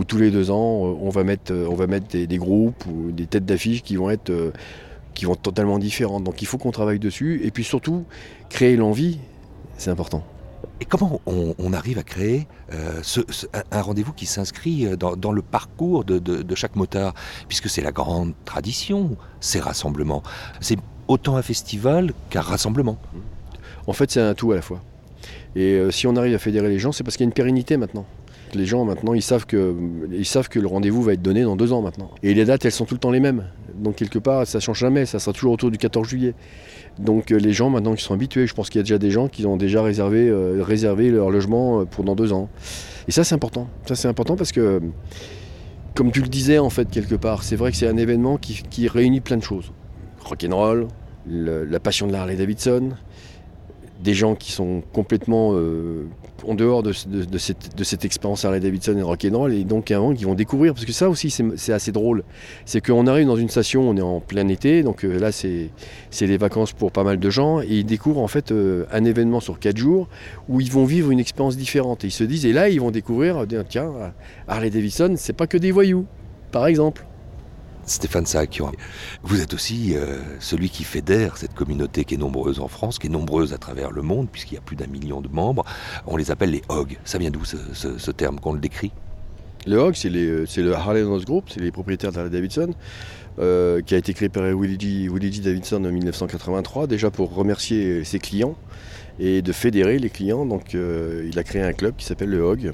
tous 0.05 0.17
les 0.17 0.31
deux 0.31 0.51
ans, 0.51 0.85
euh, 0.85 0.97
on 1.01 1.09
va 1.09 1.23
mettre, 1.23 1.53
euh, 1.53 1.67
on 1.69 1.75
va 1.75 1.87
mettre 1.87 2.07
des, 2.07 2.37
groupes 2.37 2.85
ou 2.87 3.11
des 3.11 3.25
têtes 3.25 3.45
d'affiche 3.45 3.83
qui 3.83 3.95
vont 3.95 4.09
être 4.09 4.31
qui 5.13 5.25
vont 5.25 5.35
totalement 5.35 5.77
différentes. 5.77 6.23
Donc 6.23 6.41
il 6.41 6.45
faut 6.45 6.57
qu'on 6.57 6.71
travaille 6.71 6.99
dessus 6.99 7.41
et 7.43 7.51
puis 7.51 7.63
surtout 7.63 8.03
créer 8.49 8.75
l'envie, 8.75 9.19
c'est 9.77 9.91
important. 9.91 10.23
Et 10.81 10.85
comment 10.85 11.21
on, 11.25 11.73
arrive 11.73 11.99
à 11.99 12.03
créer 12.03 12.47
un, 12.71 13.81
rendez-vous 13.81 14.11
qui 14.11 14.25
s'inscrit 14.25 14.87
dans, 14.97 15.31
le 15.31 15.41
parcours 15.41 16.03
de, 16.03 16.55
chaque 16.55 16.75
motard? 16.75 17.13
Puisque 17.47 17.69
c'est 17.69 17.81
la 17.81 17.91
grande 17.91 18.33
tradition, 18.43 19.15
ces 19.39 19.59
rassemblements. 19.59 20.23
Autant 21.07 21.35
un 21.35 21.41
festival 21.41 22.13
qu'un 22.29 22.41
rassemblement. 22.41 22.97
En 23.87 23.93
fait, 23.93 24.11
c'est 24.11 24.21
un 24.21 24.33
tout 24.33 24.51
à 24.51 24.55
la 24.55 24.61
fois. 24.61 24.81
Et 25.55 25.73
euh, 25.73 25.91
si 25.91 26.07
on 26.07 26.15
arrive 26.15 26.33
à 26.33 26.39
fédérer 26.39 26.69
les 26.69 26.79
gens, 26.79 26.91
c'est 26.91 27.03
parce 27.03 27.17
qu'il 27.17 27.25
y 27.25 27.27
a 27.27 27.29
une 27.29 27.33
pérennité 27.33 27.77
maintenant. 27.77 28.05
Les 28.53 28.65
gens 28.65 28.85
maintenant, 28.85 29.13
ils 29.13 29.21
savent 29.21 29.45
que, 29.45 29.75
ils 30.11 30.25
savent 30.25 30.47
que 30.47 30.59
le 30.59 30.67
rendez-vous 30.67 31.01
va 31.01 31.13
être 31.13 31.21
donné 31.21 31.43
dans 31.43 31.55
deux 31.55 31.73
ans 31.73 31.81
maintenant. 31.81 32.11
Et 32.21 32.33
les 32.33 32.45
dates, 32.45 32.65
elles 32.65 32.71
sont 32.71 32.85
tout 32.85 32.95
le 32.95 32.99
temps 32.99 33.11
les 33.11 33.19
mêmes. 33.19 33.45
Donc 33.75 33.95
quelque 33.95 34.19
part, 34.19 34.45
ça 34.45 34.59
change 34.59 34.79
jamais. 34.79 35.05
Ça 35.05 35.19
sera 35.19 35.33
toujours 35.33 35.53
autour 35.53 35.71
du 35.71 35.77
14 35.77 36.07
juillet. 36.07 36.35
Donc 36.99 37.31
euh, 37.31 37.37
les 37.37 37.51
gens 37.51 37.69
maintenant 37.69 37.95
qui 37.95 38.03
sont 38.03 38.13
habitués, 38.13 38.45
je 38.45 38.53
pense 38.53 38.69
qu'il 38.69 38.79
y 38.79 38.81
a 38.81 38.83
déjà 38.83 38.99
des 38.99 39.09
gens 39.09 39.27
qui 39.27 39.45
ont 39.45 39.57
déjà 39.57 39.81
réservé, 39.81 40.29
euh, 40.29 40.61
réservé 40.61 41.09
leur 41.09 41.31
logement 41.31 41.85
pour 41.85 42.03
dans 42.03 42.15
deux 42.15 42.31
ans. 42.31 42.49
Et 43.07 43.11
ça, 43.11 43.23
c'est 43.23 43.35
important. 43.35 43.67
Ça, 43.87 43.95
c'est 43.95 44.07
important 44.07 44.35
parce 44.35 44.51
que, 44.51 44.81
comme 45.95 46.11
tu 46.11 46.21
le 46.21 46.27
disais 46.27 46.59
en 46.59 46.69
fait 46.69 46.89
quelque 46.89 47.15
part, 47.15 47.43
c'est 47.43 47.55
vrai 47.55 47.71
que 47.71 47.77
c'est 47.77 47.87
un 47.87 47.97
événement 47.97 48.37
qui 48.37 48.87
réunit 48.87 49.21
plein 49.21 49.37
de 49.37 49.43
choses. 49.43 49.71
Rock'n'roll, 50.23 50.87
la 51.27 51.79
passion 51.79 52.07
de 52.07 52.13
Harley 52.13 52.35
Davidson, 52.35 52.91
des 54.03 54.13
gens 54.13 54.35
qui 54.35 54.51
sont 54.51 54.83
complètement 54.91 55.51
euh, 55.53 56.05
en 56.45 56.55
dehors 56.55 56.83
de, 56.83 56.91
cette, 56.91 58.05
expérience 58.05 58.43
Harley 58.43 58.59
Davidson 58.59 58.97
et 58.97 59.01
rock'n'roll 59.01 59.53
et 59.53 59.63
donc 59.63 59.91
avant 59.91 60.13
qui 60.13 60.25
vont 60.25 60.35
découvrir 60.35 60.73
parce 60.73 60.85
que 60.85 60.91
ça 60.91 61.09
aussi 61.09 61.29
c'est 61.29 61.73
assez 61.73 61.91
drôle. 61.91 62.23
C'est 62.65 62.81
qu'on 62.81 63.07
arrive 63.07 63.27
dans 63.27 63.37
une 63.37 63.49
station 63.49 63.89
on 63.89 63.95
est 63.95 64.01
en 64.01 64.19
plein 64.19 64.47
été 64.49 64.83
donc 64.83 65.05
euh, 65.05 65.17
là 65.19 65.31
c'est 65.31 65.71
les 66.19 66.37
vacances 66.37 66.73
pour 66.73 66.91
pas 66.91 67.03
mal 67.03 67.19
de 67.19 67.29
gens 67.29 67.61
et 67.61 67.67
ils 67.69 67.85
découvrent 67.85 68.21
en 68.21 68.27
fait 68.27 68.51
euh, 68.51 68.85
un 68.91 69.05
événement 69.05 69.39
sur 69.39 69.59
quatre 69.59 69.77
jours 69.77 70.09
où 70.49 70.59
ils 70.59 70.71
vont 70.71 70.85
vivre 70.85 71.11
une 71.11 71.19
expérience 71.19 71.55
différente. 71.55 72.03
Et 72.03 72.07
ils 72.07 72.11
se 72.11 72.23
disent 72.23 72.45
et 72.45 72.53
là 72.53 72.69
ils 72.69 72.81
vont 72.81 72.91
découvrir 72.91 73.37
euh, 73.37 73.63
tiens 73.67 73.91
Harley 74.47 74.69
Davidson 74.69 75.13
c'est 75.15 75.33
pas 75.33 75.47
que 75.47 75.57
des 75.57 75.71
voyous 75.71 76.05
par 76.51 76.67
exemple 76.67 77.05
Stéphane 77.85 78.25
Saakian, 78.25 78.71
vous 79.23 79.41
êtes 79.41 79.53
aussi 79.53 79.93
euh, 79.95 80.17
celui 80.39 80.69
qui 80.69 80.83
fédère 80.83 81.37
cette 81.37 81.53
communauté 81.53 82.05
qui 82.05 82.15
est 82.15 82.17
nombreuse 82.17 82.59
en 82.59 82.67
France, 82.67 82.97
qui 82.97 83.07
est 83.07 83.09
nombreuse 83.09 83.53
à 83.53 83.57
travers 83.57 83.91
le 83.91 84.01
monde, 84.01 84.27
puisqu'il 84.31 84.55
y 84.55 84.57
a 84.57 84.61
plus 84.61 84.75
d'un 84.75 84.87
million 84.87 85.19
de 85.21 85.27
membres. 85.27 85.65
On 86.07 86.15
les 86.15 86.31
appelle 86.31 86.51
les 86.51 86.61
HOG. 86.69 86.97
Ça 87.03 87.17
vient 87.17 87.29
d'où 87.29 87.43
ce, 87.43 88.11
terme 88.11 88.39
qu'on 88.39 88.53
le 88.53 88.59
décrit? 88.59 88.91
Le 89.65 89.77
HOG, 89.79 89.95
c'est 89.95 90.09
les- 90.09 90.45
c'est 90.45 90.61
le 90.61 90.73
Harley 90.73 91.01
House 91.01 91.25
Group, 91.25 91.45
c'est 91.49 91.59
les 91.59 91.71
propriétaires 91.71 92.11
d'Harley 92.11 92.29
Davidson, 92.29 92.73
euh, 93.39 93.81
qui 93.81 93.95
a 93.95 93.97
été 93.97 94.13
créé 94.13 94.29
par 94.29 94.43
Willie 94.43 94.77
G. 94.79 95.41
Davidson 95.41 95.83
en 95.83 95.91
1983, 95.91 96.87
déjà 96.87 97.11
pour 97.11 97.33
remercier 97.33 98.03
ses 98.03 98.19
clients 98.19 98.55
et 99.19 99.41
de 99.41 99.51
fédérer 99.51 99.99
les 99.99 100.09
clients. 100.09 100.45
Donc 100.45 100.75
euh, 100.75 101.27
il 101.29 101.37
a 101.37 101.43
créé 101.43 101.61
un 101.61 101.73
club 101.73 101.95
qui 101.97 102.05
s'appelle 102.05 102.29
le 102.29 102.41
HOG. 102.43 102.71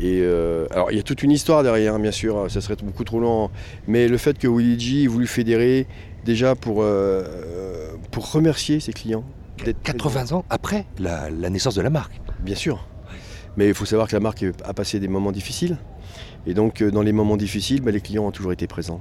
Et 0.00 0.20
euh, 0.22 0.66
alors 0.72 0.90
il 0.90 0.96
y 0.96 1.00
a 1.00 1.02
toute 1.04 1.22
une 1.22 1.30
histoire 1.30 1.62
derrière, 1.62 1.98
bien 1.98 2.10
sûr, 2.10 2.50
ça 2.50 2.60
serait 2.60 2.76
beaucoup 2.82 3.04
trop 3.04 3.20
long, 3.20 3.50
mais 3.86 4.08
le 4.08 4.16
fait 4.18 4.36
que 4.38 4.48
Willie 4.48 4.78
G. 4.80 5.04
ait 5.04 5.06
voulu 5.06 5.26
fédérer 5.26 5.86
déjà 6.24 6.54
pour, 6.56 6.78
euh, 6.82 7.92
pour 8.10 8.32
remercier 8.32 8.80
ses 8.80 8.92
clients. 8.92 9.24
d'être 9.64 9.80
80 9.82 10.32
ans 10.32 10.44
après 10.50 10.84
la, 10.98 11.30
la 11.30 11.48
naissance 11.50 11.76
de 11.76 11.82
la 11.82 11.90
marque. 11.90 12.20
Bien 12.40 12.56
sûr. 12.56 12.86
Mais 13.56 13.68
il 13.68 13.74
faut 13.74 13.84
savoir 13.84 14.08
que 14.08 14.16
la 14.16 14.20
marque 14.20 14.44
a 14.64 14.74
passé 14.74 14.98
des 14.98 15.06
moments 15.06 15.30
difficiles. 15.30 15.76
Et 16.46 16.54
donc, 16.54 16.82
euh, 16.82 16.90
dans 16.90 17.02
les 17.02 17.12
moments 17.12 17.36
difficiles, 17.36 17.80
bah, 17.80 17.92
les 17.92 18.00
clients 18.00 18.26
ont 18.26 18.32
toujours 18.32 18.52
été 18.52 18.66
présents. 18.66 19.00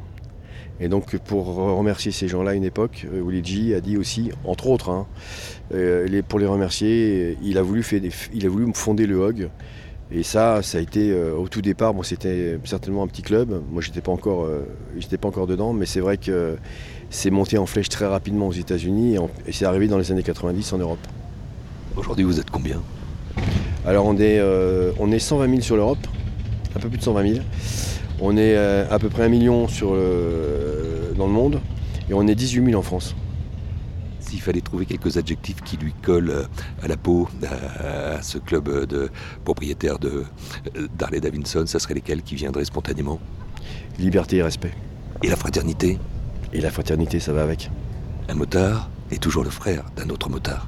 Et 0.79 0.89
donc, 0.89 1.17
pour 1.17 1.55
remercier 1.55 2.11
ces 2.11 2.27
gens-là 2.27 2.51
à 2.51 2.53
une 2.53 2.63
époque, 2.63 3.05
Willie 3.11 3.43
G 3.43 3.75
a 3.75 3.79
dit 3.81 3.95
aussi, 3.97 4.31
entre 4.43 4.67
autres, 4.67 4.89
hein, 4.89 5.07
pour 6.27 6.39
les 6.39 6.45
remercier, 6.47 7.37
il 7.43 7.57
a, 7.57 7.61
voulu 7.61 7.83
fait 7.83 7.99
des- 7.99 8.11
il 8.33 8.45
a 8.45 8.49
voulu 8.49 8.71
fonder 8.73 9.05
le 9.05 9.17
HOG. 9.17 9.49
Et 10.11 10.23
ça, 10.23 10.61
ça 10.61 10.77
a 10.77 10.81
été 10.81 11.11
euh, 11.11 11.33
au 11.35 11.47
tout 11.47 11.61
départ, 11.61 11.93
bon, 11.93 12.03
c'était 12.03 12.59
certainement 12.65 13.03
un 13.03 13.07
petit 13.07 13.23
club. 13.23 13.61
Moi, 13.71 13.81
j'étais 13.81 14.01
pas 14.01 14.11
encore, 14.11 14.43
euh, 14.43 14.61
j'étais 14.97 15.17
pas 15.17 15.27
encore 15.27 15.47
dedans, 15.47 15.73
mais 15.73 15.85
c'est 15.85 16.01
vrai 16.01 16.17
que 16.17 16.57
c'est 17.09 17.31
monté 17.31 17.57
en 17.57 17.65
flèche 17.65 17.89
très 17.89 18.05
rapidement 18.05 18.47
aux 18.47 18.53
États-Unis 18.53 19.15
et, 19.47 19.51
c'est 19.51 19.65
arrivé 19.65 19.87
dans 19.87 19.97
les 19.97 20.11
années 20.11 20.23
90 20.23 20.73
en 20.73 20.77
Europe. 20.77 20.99
Aujourd'hui, 21.95 22.25
vous 22.25 22.39
êtes 22.39 22.49
combien? 22.49 22.81
Alors 23.85 24.05
on 24.05 24.15
est, 24.15 24.39
euh, 24.39 24.91
on 24.99 25.11
est 25.11 25.19
120 25.19 25.49
000 25.49 25.61
sur 25.61 25.75
l'Europe, 25.75 25.97
un 26.75 26.79
peu 26.79 26.89
plus 26.89 26.97
de 26.97 27.03
120 27.03 27.33
000. 27.33 27.39
On 28.21 28.37
est 28.37 28.55
à 28.55 28.97
peu 28.99 29.09
près 29.09 29.23
un 29.23 29.29
million 29.29 29.67
sur 29.67 29.93
le- 29.95 31.13
dans 31.17 31.25
le 31.25 31.33
monde 31.33 31.59
et 32.09 32.13
on 32.13 32.25
est 32.27 32.35
18 32.35 32.65
000 32.65 32.79
en 32.79 32.83
France. 32.83 33.15
S'il 34.33 34.41
fallait 34.41 34.61
trouver 34.61 34.87
quelques 34.87 35.17
adjectifs 35.17 35.61
qui 35.61 35.77
lui 35.77 35.93
collent 36.01 36.31
euh, 36.31 36.45
à 36.81 36.87
la 36.87 36.97
peau 36.97 37.29
à, 37.43 38.19
ce 38.23 38.39
club 38.39 38.87
de 38.87 39.11
propriétaires 39.45 39.99
de 39.99 40.23
euh, 40.75 40.87
d'Harley 40.97 41.19
Davidson, 41.19 41.65
ça 41.67 41.77
serait 41.77 41.93
lesquels 41.93 42.23
qui 42.23 42.33
viendraient 42.33 42.65
spontanément? 42.65 43.19
Liberté 43.99 44.37
et 44.37 44.41
respect. 44.41 44.71
Et 45.21 45.27
la 45.27 45.35
fraternité? 45.35 45.99
Et 46.51 46.61
la 46.61 46.71
fraternité, 46.71 47.19
ça 47.19 47.31
va 47.31 47.43
avec. 47.43 47.69
Un 48.27 48.33
motard 48.33 48.89
est 49.11 49.21
toujours 49.21 49.43
le 49.43 49.51
frère 49.51 49.83
d'un 49.95 50.09
autre 50.09 50.31
motard. 50.31 50.67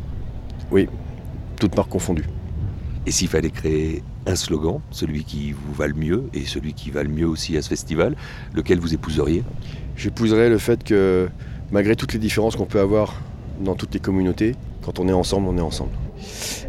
Oui, 0.69 0.87
toutes 1.59 1.75
marques 1.75 1.89
confondues. 1.89 2.29
Et 3.07 3.11
s'il 3.11 3.29
fallait 3.29 3.49
créer 3.49 4.03
un 4.27 4.35
slogan, 4.35 4.79
celui 4.91 5.23
qui 5.23 5.53
vous 5.53 5.73
va 5.73 5.87
le 5.87 5.95
mieux 5.95 6.29
et 6.35 6.45
celui 6.45 6.75
qui 6.75 6.91
va 6.91 7.01
le 7.01 7.09
mieux 7.09 7.27
aussi 7.27 7.57
à 7.57 7.63
ce 7.63 7.69
festival, 7.69 8.15
lequel 8.53 8.79
vous 8.79 8.93
épouseriez? 8.93 9.43
J'épouserais 9.97 10.49
le 10.49 10.59
fait 10.59 10.83
que 10.83 11.29
malgré 11.71 11.95
toutes 11.95 12.13
les 12.13 12.19
différences 12.19 12.55
qu'on 12.55 12.67
peut 12.67 12.79
avoir 12.79 13.15
dans 13.59 13.75
toutes 13.75 13.93
les 13.93 13.99
communautés, 13.99 14.55
quand 14.83 14.99
on 14.99 15.07
est 15.07 15.13
ensemble, 15.13 15.47
on 15.47 15.57
est 15.57 15.61
ensemble. 15.61 15.91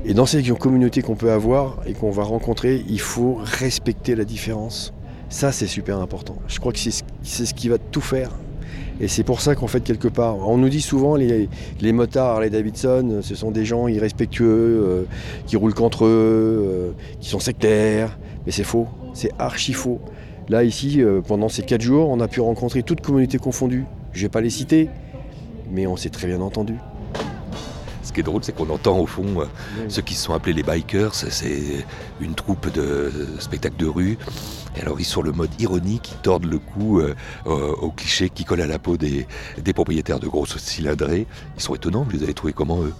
Et 0.04 0.14
dans 0.14 0.26
ces 0.26 0.42
communautés 0.42 1.02
qu'on 1.02 1.14
peut 1.14 1.30
avoir 1.30 1.78
et 1.86 1.92
qu'on 1.92 2.10
va 2.10 2.22
rencontrer, 2.22 2.84
il 2.88 3.00
faut 3.00 3.38
respecter 3.42 4.14
la 4.14 4.24
différence. 4.24 4.92
Ça, 5.28 5.52
c'est 5.52 5.66
super 5.66 5.98
important. 5.98 6.36
Je 6.46 6.58
crois 6.60 6.72
que 6.72 6.78
c'est 6.78 7.02
ce, 7.22 7.54
qui 7.54 7.68
va 7.68 7.78
tout 7.78 8.00
faire. 8.00 8.30
Et 9.00 9.08
c'est 9.08 9.24
pour 9.24 9.40
ça 9.40 9.54
qu'en 9.54 9.66
fait, 9.66 9.82
quelque 9.82 10.08
part, 10.08 10.48
on 10.48 10.56
nous 10.56 10.68
dit 10.68 10.80
souvent 10.80 11.16
les, 11.16 11.48
les 11.80 11.92
motards, 11.92 12.40
les 12.40 12.50
Davidson, 12.50 13.20
ce 13.22 13.34
sont 13.34 13.50
des 13.50 13.64
gens 13.64 13.88
irrespectueux, 13.88 14.46
euh, 14.46 15.04
qui 15.46 15.56
roulent 15.56 15.74
qu'entre 15.74 16.06
eux, 16.06 16.08
euh, 16.08 16.90
qui 17.20 17.28
sont 17.28 17.40
sectaires. 17.40 18.18
Mais 18.46 18.52
c'est 18.52 18.64
faux, 18.64 18.86
c'est 19.12 19.32
archi 19.38 19.72
faux. 19.72 20.00
Là, 20.48 20.62
ici, 20.62 21.02
euh, 21.02 21.20
pendant 21.20 21.48
ces 21.48 21.62
quatre 21.62 21.82
jours, 21.82 22.08
on 22.08 22.20
a 22.20 22.28
pu 22.28 22.40
rencontrer 22.40 22.84
toutes 22.84 23.00
communautés 23.00 23.38
confondues. 23.38 23.84
Je 24.12 24.22
vais 24.22 24.28
pas 24.28 24.40
les 24.40 24.50
citer, 24.50 24.88
mais 25.70 25.86
on 25.86 25.96
s'est 25.96 26.10
très 26.10 26.26
bien 26.26 26.40
entendu. 26.40 26.76
Ce 28.02 28.12
qui 28.12 28.20
est 28.20 28.22
drôle, 28.22 28.44
c'est 28.44 28.54
qu'on 28.54 28.70
entend 28.70 28.98
au 28.98 29.06
fond 29.06 29.40
euh, 29.40 29.44
ceux 29.88 30.00
qui 30.00 30.14
se 30.14 30.22
sont 30.24 30.32
appelés 30.32 30.52
les 30.52 30.62
bikers, 30.62 31.14
c'est 31.14 31.84
une 32.20 32.34
troupe 32.34 32.72
de 32.72 33.10
spectacles 33.40 33.76
de 33.76 33.86
rue. 33.86 34.16
Et 34.76 34.82
alors 34.82 35.00
ils 35.00 35.04
sont 35.04 35.22
le 35.22 35.32
mode 35.32 35.50
ironique, 35.60 36.12
ils 36.12 36.22
tordent 36.22 36.44
le 36.44 36.58
cou 36.58 37.00
euh, 37.00 37.14
aux 37.44 37.90
clichés 37.90 38.30
qui 38.30 38.44
collent 38.44 38.60
à 38.60 38.66
la 38.66 38.78
peau 38.78 38.96
des, 38.96 39.26
des 39.58 39.72
propriétaires 39.72 40.20
de 40.20 40.28
grosses 40.28 40.56
cylindrées. 40.58 41.26
Ils 41.56 41.62
sont 41.62 41.74
étonnants, 41.74 42.04
vous 42.04 42.10
les 42.16 42.22
avez 42.22 42.34
trouvés 42.34 42.52
comment 42.52 42.82
eux? 42.82 42.92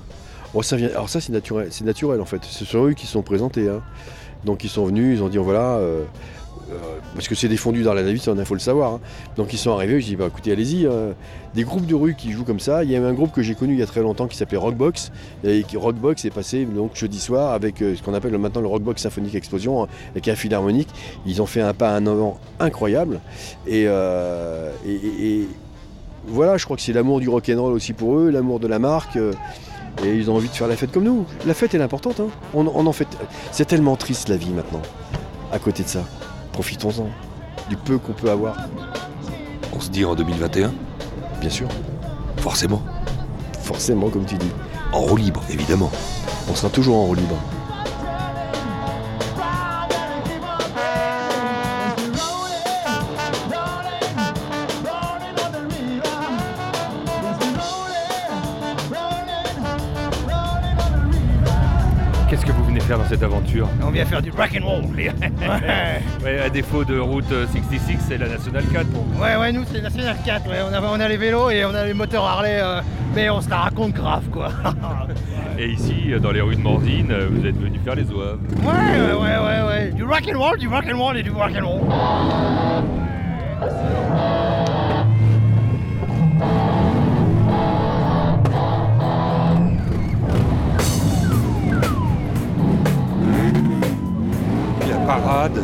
Oh, 0.54 0.62
ça 0.62 0.76
vient... 0.76 0.88
Alors 0.88 1.08
ça 1.08 1.20
c'est 1.20 1.32
naturel, 1.32 1.68
c'est 1.70 1.84
naturel 1.84 2.20
en 2.20 2.26
fait. 2.26 2.42
Ce 2.44 2.64
sont 2.64 2.86
eux 2.86 2.94
qui 2.94 3.06
se 3.06 3.12
sont 3.12 3.22
présentés. 3.22 3.68
hein. 3.68 3.82
Donc 4.44 4.64
ils 4.64 4.70
sont 4.70 4.86
venus, 4.86 5.18
ils 5.18 5.22
ont 5.22 5.28
dit 5.28 5.38
voilà, 5.38 5.76
euh, 5.76 6.04
parce 7.14 7.28
que 7.28 7.34
c'est 7.34 7.48
défendu 7.48 7.82
dans 7.82 7.94
la 7.94 8.02
Davidson, 8.02 8.34
il 8.38 8.44
faut 8.44 8.54
le 8.54 8.60
savoir. 8.60 8.94
hein. 8.94 9.00
Donc 9.36 9.52
ils 9.52 9.58
sont 9.58 9.70
arrivés, 9.72 10.00
je 10.00 10.06
dis 10.06 10.16
bah 10.16 10.26
écoutez 10.28 10.52
allez-y, 10.52 10.86
euh, 10.86 11.12
des 11.54 11.62
groupes 11.64 11.86
de 11.86 11.94
rue 11.94 12.14
qui 12.14 12.32
jouent 12.32 12.44
comme 12.44 12.60
ça. 12.60 12.84
Il 12.84 12.90
y 12.90 12.96
avait 12.96 13.06
un 13.06 13.12
groupe 13.12 13.32
que 13.32 13.42
j'ai 13.42 13.54
connu 13.54 13.74
il 13.74 13.78
y 13.78 13.82
a 13.82 13.86
très 13.86 14.02
longtemps 14.02 14.26
qui 14.26 14.36
s'appelait 14.36 14.58
Rockbox, 14.58 15.12
et 15.44 15.62
qui 15.62 15.76
Rockbox 15.76 16.24
est 16.24 16.30
passé 16.30 16.64
donc 16.64 16.94
jeudi 16.94 17.18
soir 17.20 17.52
avec 17.52 17.80
euh, 17.82 17.94
ce 17.96 18.02
qu'on 18.02 18.14
appelle 18.14 18.36
maintenant 18.38 18.60
le 18.60 18.66
Rockbox 18.68 19.02
Symphonique 19.02 19.34
Explosion, 19.34 19.84
hein, 19.84 19.88
avec 20.12 20.28
un 20.28 20.34
philharmonique. 20.34 20.88
Ils 21.26 21.40
ont 21.40 21.46
fait 21.46 21.60
un 21.60 21.72
pas 21.74 21.90
un 21.94 22.06
avant 22.06 22.38
incroyable. 22.60 23.20
Et, 23.66 23.84
euh, 23.86 24.70
voilà, 26.28 26.56
je 26.56 26.64
crois 26.64 26.76
que 26.76 26.82
c'est 26.82 26.92
l'amour 26.92 27.20
du 27.20 27.28
rock'n'roll 27.28 27.72
aussi 27.72 27.92
pour 27.92 28.18
eux, 28.18 28.30
l'amour 28.30 28.58
de 28.60 28.66
la 28.66 28.78
marque. 28.78 29.16
euh, 29.16 29.32
et 30.04 30.14
ils 30.14 30.30
ont 30.30 30.34
envie 30.36 30.48
de 30.48 30.54
faire 30.54 30.68
la 30.68 30.76
fête 30.76 30.92
comme 30.92 31.04
nous. 31.04 31.24
La 31.46 31.54
fête 31.54 31.74
est 31.74 31.80
importante. 31.80 32.20
hein. 32.20 32.26
On 32.52 32.66
en 32.66 32.92
fait. 32.92 33.08
C'est 33.50 33.64
tellement 33.64 33.96
triste 33.96 34.28
la 34.28 34.36
vie 34.36 34.50
maintenant. 34.50 34.82
À 35.52 35.58
côté 35.58 35.84
de 35.84 35.88
ça, 35.88 36.00
profitons-en 36.56 37.10
du 37.68 37.76
peu 37.76 37.98
qu'on 37.98 38.14
peut 38.14 38.30
avoir, 38.30 38.56
On 39.74 39.80
se 39.80 39.90
dit 39.90 40.06
en 40.06 40.14
2021 40.14 40.72
bien 41.38 41.50
sûr. 41.50 41.68
Forcément. 42.38 42.80
Forcément, 43.60 44.08
comme 44.08 44.24
tu 44.24 44.36
dis. 44.36 44.50
En 44.90 45.00
roue 45.00 45.16
libre, 45.16 45.42
évidemment. 45.50 45.90
On 46.50 46.54
sera 46.54 46.70
toujours 46.70 46.96
en 46.96 47.04
roue 47.04 47.14
libre. 47.14 47.36
Faire 62.86 62.98
dans 62.98 63.04
cette 63.06 63.22
aventure 63.22 63.68
On 63.82 63.90
vient 63.90 64.06
faire 64.06 64.22
du 64.22 64.30
rock 64.30 64.50
and 64.60 64.64
roll. 64.64 64.82
Ouais, 66.24 66.38
à 66.40 66.48
défaut 66.50 66.84
de 66.84 66.98
route 66.98 67.30
euh, 67.32 67.46
66, 67.46 67.98
c'est 68.08 68.18
la 68.18 68.28
Nationale 68.28 68.64
4 68.72 68.86
pour 68.88 69.02
vous. 69.02 69.22
Ouais, 69.22 69.36
ouais, 69.36 69.52
nous 69.52 69.64
c'est 69.70 69.80
National 69.80 70.16
4. 70.24 70.48
Ouais. 70.48 70.56
On, 70.68 70.72
a, 70.74 70.80
on 70.80 71.00
a 71.00 71.08
les 71.08 71.16
vélos 71.16 71.50
et 71.50 71.64
on 71.64 71.74
a 71.74 71.84
les 71.84 71.94
moteurs 71.94 72.24
Harley, 72.24 72.58
euh, 72.60 72.80
mais 73.14 73.28
on 73.30 73.40
se 73.40 73.50
la 73.50 73.56
raconte 73.56 73.92
grave 73.92 74.24
quoi. 74.32 74.50
Et 75.58 75.68
ici, 75.70 76.12
euh, 76.12 76.18
dans 76.18 76.32
les 76.32 76.40
rues 76.42 76.56
de 76.56 76.60
Mordine, 76.60 77.10
euh, 77.10 77.28
vous 77.30 77.46
êtes 77.46 77.56
venu 77.56 77.78
faire 77.82 77.94
les 77.94 78.10
oeuvres. 78.10 78.38
ouais, 78.62 79.00
ouais, 79.00 79.12
ouais, 79.14 79.38
ouais, 79.38 79.68
ouais. 79.68 79.90
Du 79.92 80.04
rock 80.04 80.22
and 80.32 80.38
roll, 80.38 80.58
du 80.58 80.68
rock 80.68 80.84
and 80.92 80.98
roll 80.98 81.16
et 81.16 81.22
du 81.22 81.30
rock 81.30 81.52
and 81.58 81.66
roll. 81.66 81.80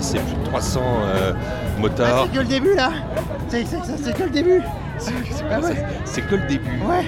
C'est 0.00 0.18
plus 0.20 0.34
de 0.36 0.44
300 0.46 0.80
euh, 1.04 1.32
Ah, 1.34 1.80
motards. 1.80 2.24
c'est 2.26 2.32
que 2.36 2.42
le 2.42 2.48
début 2.48 2.74
là. 2.74 2.90
C'est 3.48 3.64
c'est- 3.66 3.76
c'est- 3.84 4.04
c'est 4.04 4.16
que 4.16 4.22
le 4.24 4.30
début. 4.30 4.62
Ah 5.50 5.60
ouais. 5.60 5.84
C'est 6.04 6.22
que 6.22 6.34
le 6.36 6.46
début. 6.46 6.70
Ouais. 6.88 7.04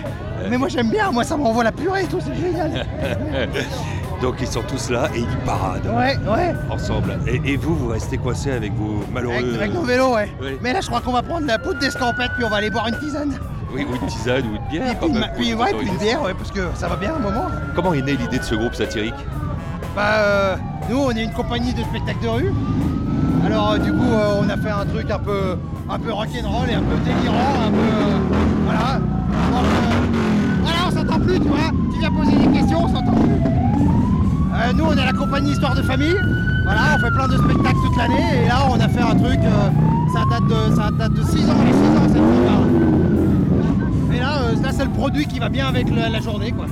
Mais 0.51 0.59
moi 0.59 0.69
j'aime 0.69 0.91
bien, 0.91 1.11
moi 1.11 1.25
ça 1.25 1.37
m'envoie 1.37 1.65
la 1.65 1.73
purée 1.73 2.03
et 2.03 2.07
tout, 2.07 2.19
c'est 2.21 2.35
génial. 2.35 2.85
Donc 4.23 4.37
ils 4.41 4.47
sont 4.47 4.63
tous 4.63 4.91
là 4.91 5.09
et 5.15 5.21
ils 5.21 5.37
paradent 5.45 5.87
Ouais, 5.87 6.17
ouais. 6.31 6.55
ensemble. 6.71 7.19
Et, 7.27 7.41
et 7.53 7.57
vous, 7.57 7.75
vous 7.75 7.89
restez 7.89 8.17
coincés 8.17 8.53
avec 8.53 8.73
vos 8.75 9.03
malheureux. 9.13 9.35
Avec, 9.35 9.55
avec 9.57 9.75
nos 9.75 9.83
vélos, 9.83 10.15
ouais. 10.15 10.33
Ouais. 10.41 10.59
Mais 10.63 10.73
là 10.73 10.81
je 10.81 10.87
crois 10.87 11.01
qu'on 11.01 11.13
va 11.13 11.23
prendre 11.23 11.47
la 11.47 11.59
poudre 11.59 11.79
d'escampette 11.79 12.31
puis 12.37 12.45
on 12.45 12.49
va 12.51 12.57
aller 12.57 12.71
boire 12.71 12.89
une 12.89 12.99
tisane. 12.99 13.39
Oui, 13.73 13.85
ou 13.91 13.95
une 13.95 14.07
tisane 14.07 14.45
ou 14.47 14.55
une 14.57 14.69
bière. 14.71 14.93
Et 14.93 14.95
puis, 14.95 15.09
pour 15.21 15.33
puis, 15.37 15.55
ouais, 15.55 15.75
puis 15.77 15.89
une 15.89 15.97
bière, 15.97 16.23
ouais, 16.23 16.33
parce 16.35 16.53
que 16.53 16.61
ça 16.77 16.87
va 16.87 16.95
bien 16.97 17.13
un 17.15 17.19
moment. 17.19 17.47
Comment 17.75 17.93
est 17.93 18.03
née 18.03 18.13
l'idée 18.17 18.39
de 18.39 18.45
ce 18.45 18.55
groupe 18.55 18.75
satirique? 18.75 19.15
Bah, 19.95 20.03
euh, 20.17 20.57
nous, 20.91 20.97
on 20.97 21.11
est 21.11 21.23
une 21.23 21.31
compagnie 21.31 21.73
de 21.73 21.83
spectacles 21.83 22.25
de 22.25 22.29
rue. 22.29 22.53
Alors, 23.47 23.73
euh, 23.73 23.79
du 23.79 23.93
coup, 23.93 24.03
euh, 24.03 24.41
on 24.43 24.49
a 24.49 24.57
fait 24.57 24.71
un 24.71 24.85
truc 24.85 25.09
un 25.09 25.21
peu, 25.21 25.57
un 25.89 25.99
peu 26.01 26.13
rock'n'roll 26.13 26.69
et 26.69 26.75
un 26.75 26.83
peu 26.83 26.97
délirant, 27.05 27.67
un 27.67 27.71
peu. 27.71 28.35
voilà. 28.65 29.01
Voilà, 30.63 30.79
on 30.89 30.91
s'entend 30.91 31.21
plus, 31.21 31.39
tu 31.39 31.47
vois. 31.47 31.71
Tu 31.93 32.01
viens 32.01 32.11
poser 32.11 32.33
des 32.33 32.59
questions, 32.59 32.85
on 32.85 32.89
s'entend 32.89 33.13
plus. 33.13 34.75
Nous, 34.77 34.85
on 34.85 34.93
est 34.93 35.05
la 35.05 35.13
compagnie 35.13 35.53
Histoire 35.53 35.77
de 35.77 35.83
famille. 35.83 36.17
Voilà, 36.65 36.81
on 36.97 36.99
fait 36.99 37.11
plein 37.11 37.29
de 37.29 37.37
spectacles 37.37 37.79
toute 37.87 37.97
l'année. 37.97 38.45
Et 38.45 38.49
là, 38.49 38.67
on 38.69 38.81
a 38.81 38.89
fait 38.89 39.01
un 39.01 39.15
truc. 39.15 39.41
ça, 40.13 40.25
date 40.29 40.49
de, 40.49 40.75
ça 40.75 40.91
date 40.91 41.13
de 41.13 41.23
6 41.23 41.51
ans, 41.51 41.55
les 41.65 41.73
6 41.73 41.79
ans, 41.79 42.09
cette 42.09 42.17
truc-là. 42.17 43.04
Là, 44.63 44.69
euh, 44.69 44.73
c'est 44.73 44.85
le 44.85 44.91
produit 44.91 45.27
qui 45.27 45.39
va 45.39 45.49
bien 45.49 45.67
avec 45.67 45.89
le- 45.91 45.97
la 46.13 46.21
journée, 46.21 46.53
quoi. 46.53 46.67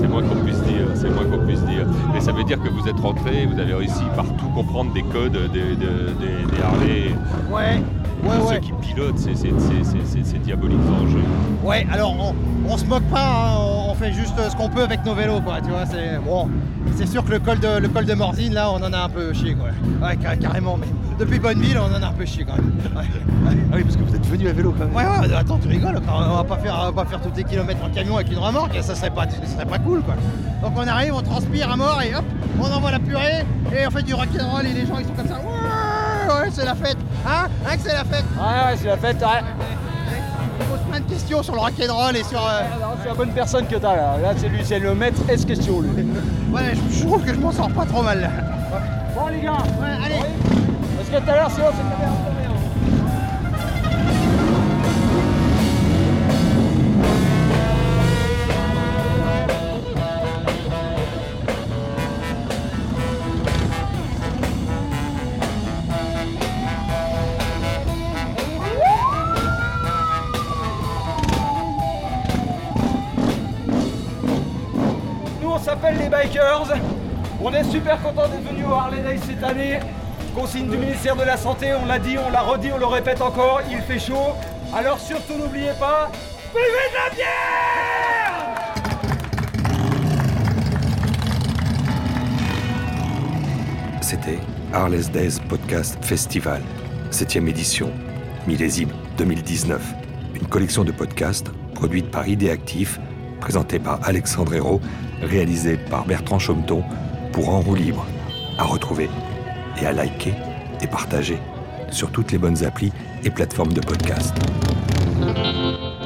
C'est 0.00 0.08
moins 0.08 0.22
qu'on 0.22 0.36
puisse 0.44 0.60
dire, 0.62 0.86
c'est 0.94 1.10
moins 1.10 1.24
qu'on 1.24 1.44
puisse 1.46 1.60
dire. 1.62 1.86
Mais 2.12 2.20
ça 2.20 2.32
veut 2.32 2.44
dire 2.44 2.58
que 2.62 2.68
vous 2.68 2.88
êtes 2.88 2.98
rentré, 2.98 3.46
vous 3.46 3.58
avez 3.58 3.74
réussi 3.74 4.02
partout 4.16 4.46
comprendre 4.54 4.92
des 4.92 5.02
codes 5.02 5.32
des, 5.52 5.76
des, 5.76 5.76
des- 5.76 6.56
des 6.56 6.62
Harley. 6.62 7.14
Ouais, 7.50 7.82
ouais, 8.24 8.36
Ceux 8.40 8.48
ouais. 8.54 8.60
qui 8.60 8.72
pilotent 8.72 9.18
ces, 9.18 9.34
ces, 9.34 9.50
ces, 9.58 9.84
ces- 9.84 10.04
ces- 10.06 10.24
ces 10.24 10.38
diaboliques 10.38 10.78
engins. 11.00 11.18
Ouais, 11.64 11.86
alors 11.92 12.14
on, 12.18 12.34
on 12.72 12.76
se 12.76 12.84
moque 12.86 13.02
pas, 13.04 13.20
hein, 13.22 13.56
on, 13.88 13.94
fait 13.94 14.12
juste 14.12 14.34
ce 14.50 14.56
qu'on 14.56 14.68
peut 14.70 14.82
avec 14.82 15.04
nos 15.04 15.14
vélos, 15.14 15.40
quoi. 15.42 15.60
Tu 15.62 15.68
vois, 15.70 15.84
c'est 15.86 16.18
bon. 16.24 16.48
C'est 16.96 17.06
sûr 17.06 17.22
que 17.24 17.32
le 17.32 17.38
col 17.38 17.58
de 17.60 17.78
le 17.78 17.88
col 17.88 18.04
de 18.06 18.14
Morzine, 18.14 18.54
là, 18.54 18.70
on 18.70 18.76
en 18.82 18.92
a 18.92 18.98
un 19.04 19.08
peu 19.08 19.32
chié, 19.34 19.54
quoi. 19.54 19.68
Ouais, 20.06 20.16
ca- 20.20 20.36
carrément. 20.36 20.78
Mais 20.78 20.86
depuis 21.18 21.38
Bonneville, 21.38 21.78
on 21.78 21.94
en 21.94 22.02
a 22.02 22.06
un 22.08 22.12
peu 22.12 22.24
chié, 22.24 22.44
quand 22.44 22.54
même. 22.56 22.72
Ouais, 22.96 23.04
Ah 23.46 23.74
oui, 23.76 23.82
parce 23.84 23.96
que 23.96 24.02
vous 24.02 24.14
êtes 24.16 24.26
venu 24.26 24.48
à 24.48 24.52
vélo 24.52 24.72
quand 24.76 24.86
même. 24.86 24.94
ouais, 24.94 25.28
ouais, 25.28 25.34
attends, 25.34 25.58
tu 25.58 25.68
rigoles. 25.68 26.00
On 26.08 26.36
va 26.36 26.44
pas 26.44 26.56
faire, 26.56 26.76
on 26.80 26.90
va 26.92 27.04
pas 27.04 27.08
faire 27.10 27.20
tous 27.20 27.36
les 27.36 27.44
kilomètres 27.44 27.84
en 27.84 27.90
camion 27.90 28.16
avec 28.16 28.30
une 28.32 28.38
remorque, 28.38 28.74
ça 28.80 28.94
serait 28.94 29.10
pas, 29.10 29.24
ça 29.28 29.46
serait 29.54 29.66
pas 29.66 29.78
cool, 29.78 30.00
quoi. 30.02 30.14
Donc 30.62 30.72
on 30.76 30.86
arrive, 30.86 31.14
on 31.14 31.22
transpire 31.22 31.70
à 31.70 31.76
mort 31.76 32.00
et 32.02 32.14
hop, 32.14 32.24
on 32.58 32.64
envoie 32.74 32.90
la 32.90 32.98
purée 32.98 33.44
et 33.74 33.86
on 33.86 33.90
fait 33.90 34.02
du 34.02 34.14
rock'n'roll 34.14 34.66
et 34.66 34.72
les 34.72 34.86
gens 34.86 34.98
ils 34.98 35.06
sont 35.06 35.12
comme 35.14 35.28
ça. 35.28 35.34
Ouais, 35.34 35.40
ouais, 36.30 36.48
c'est 36.52 36.64
la 36.64 36.74
fête, 36.74 36.96
hein, 37.26 37.46
hein, 37.66 37.76
que 37.76 37.82
c'est 37.82 37.92
la 37.94 38.04
fête. 38.04 38.24
Ouais, 38.36 38.70
ouais, 38.70 38.76
c'est 38.80 38.86
la 38.86 38.96
fête. 38.96 39.20
Ouais. 39.20 39.42
On 40.60 40.64
pose 40.76 40.80
plein 40.90 41.00
de 41.00 41.10
questions 41.10 41.42
sur 41.42 41.54
le 41.54 41.60
rock'n'roll 41.60 42.16
et 42.16 42.24
sur. 42.24 42.38
euh, 42.46 42.60
C'est 43.02 43.08
la 43.08 43.14
bonne 43.14 43.30
personne 43.32 43.66
que 43.66 43.76
t'as 43.76 43.96
là. 43.96 44.16
Là, 44.22 44.32
c'est 44.36 44.48
lui, 44.48 44.60
c'est 44.64 44.78
le 44.78 44.94
maître 44.94 45.20
S 45.28 45.44
question, 45.44 45.80
lui. 45.80 45.90
Ouais, 46.52 46.74
je, 46.90 46.98
je 46.98 47.06
trouve 47.06 47.22
que 47.24 47.32
je 47.32 47.38
m'en 47.38 47.52
sors 47.52 47.70
pas 47.70 47.84
trop 47.86 48.02
mal 48.02 48.20
là. 48.20 48.28
Bon, 49.14 49.28
les 49.28 49.40
gars, 49.40 49.52
Ouais, 49.80 49.88
allez. 50.04 50.16
parce 50.96 51.08
que 51.08 51.24
tout 51.24 51.30
à 51.30 51.34
l'heure, 51.36 51.50
sinon, 51.50 51.66
c'est 51.70 51.82
la 51.82 51.96
merde. 51.98 52.16
c'est 52.24 52.34
la 52.34 52.40
merde. 52.40 52.49
Les 75.98 76.08
Bikers. 76.08 76.72
On 77.42 77.52
est 77.52 77.64
super 77.64 78.00
contents 78.02 78.28
d'être 78.28 78.48
venus 78.48 78.66
au 78.66 78.72
Harley 78.72 79.02
Day 79.02 79.18
cette 79.26 79.42
année. 79.42 79.80
Consigne 80.34 80.68
du 80.68 80.76
ministère 80.76 81.16
de 81.16 81.24
la 81.24 81.36
Santé, 81.36 81.72
on 81.74 81.86
l'a 81.86 81.98
dit, 81.98 82.16
on 82.18 82.30
l'a 82.30 82.42
redit, 82.42 82.70
on 82.72 82.78
le 82.78 82.86
répète 82.86 83.20
encore, 83.20 83.60
il 83.70 83.78
fait 83.78 83.98
chaud. 83.98 84.34
Alors 84.74 85.00
surtout 85.00 85.34
n'oubliez 85.36 85.72
pas, 85.78 86.10
buvez 86.52 86.64
de 86.64 86.94
la 86.94 87.14
bière 87.14 88.50
C'était 94.00 94.38
Harley's 94.72 95.10
Days 95.10 95.40
Podcast 95.48 95.98
Festival, 96.04 96.62
7ème 97.10 97.48
édition, 97.48 97.90
millésime 98.46 98.90
2019. 99.18 99.82
Une 100.34 100.46
collection 100.46 100.84
de 100.84 100.92
podcasts 100.92 101.50
produite 101.74 102.10
par 102.10 102.28
Idéactif, 102.28 103.00
présentée 103.40 103.78
par 103.78 103.98
Alexandre 104.06 104.54
Hérault, 104.54 104.80
réalisée 105.22 105.76
par 105.76 106.04
Bertrand 106.04 106.38
Chaumeton 106.38 106.82
pour 107.32 107.50
En 107.50 107.60
roue 107.60 107.74
libre. 107.74 108.06
À 108.58 108.64
retrouver 108.64 109.08
et 109.80 109.86
à 109.86 109.92
liker 109.92 110.34
et 110.82 110.86
partager 110.86 111.38
sur 111.90 112.10
toutes 112.10 112.32
les 112.32 112.38
bonnes 112.38 112.64
applis 112.64 112.92
et 113.24 113.30
plateformes 113.30 113.72
de 113.72 113.80
podcast. 113.80 114.34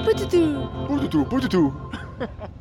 Poutitou 0.04 0.54
Pas 0.88 0.96
du 0.98 1.08
tout, 1.08 1.24
pas 1.24 1.38
du 1.38 1.48
tout. 1.48 1.72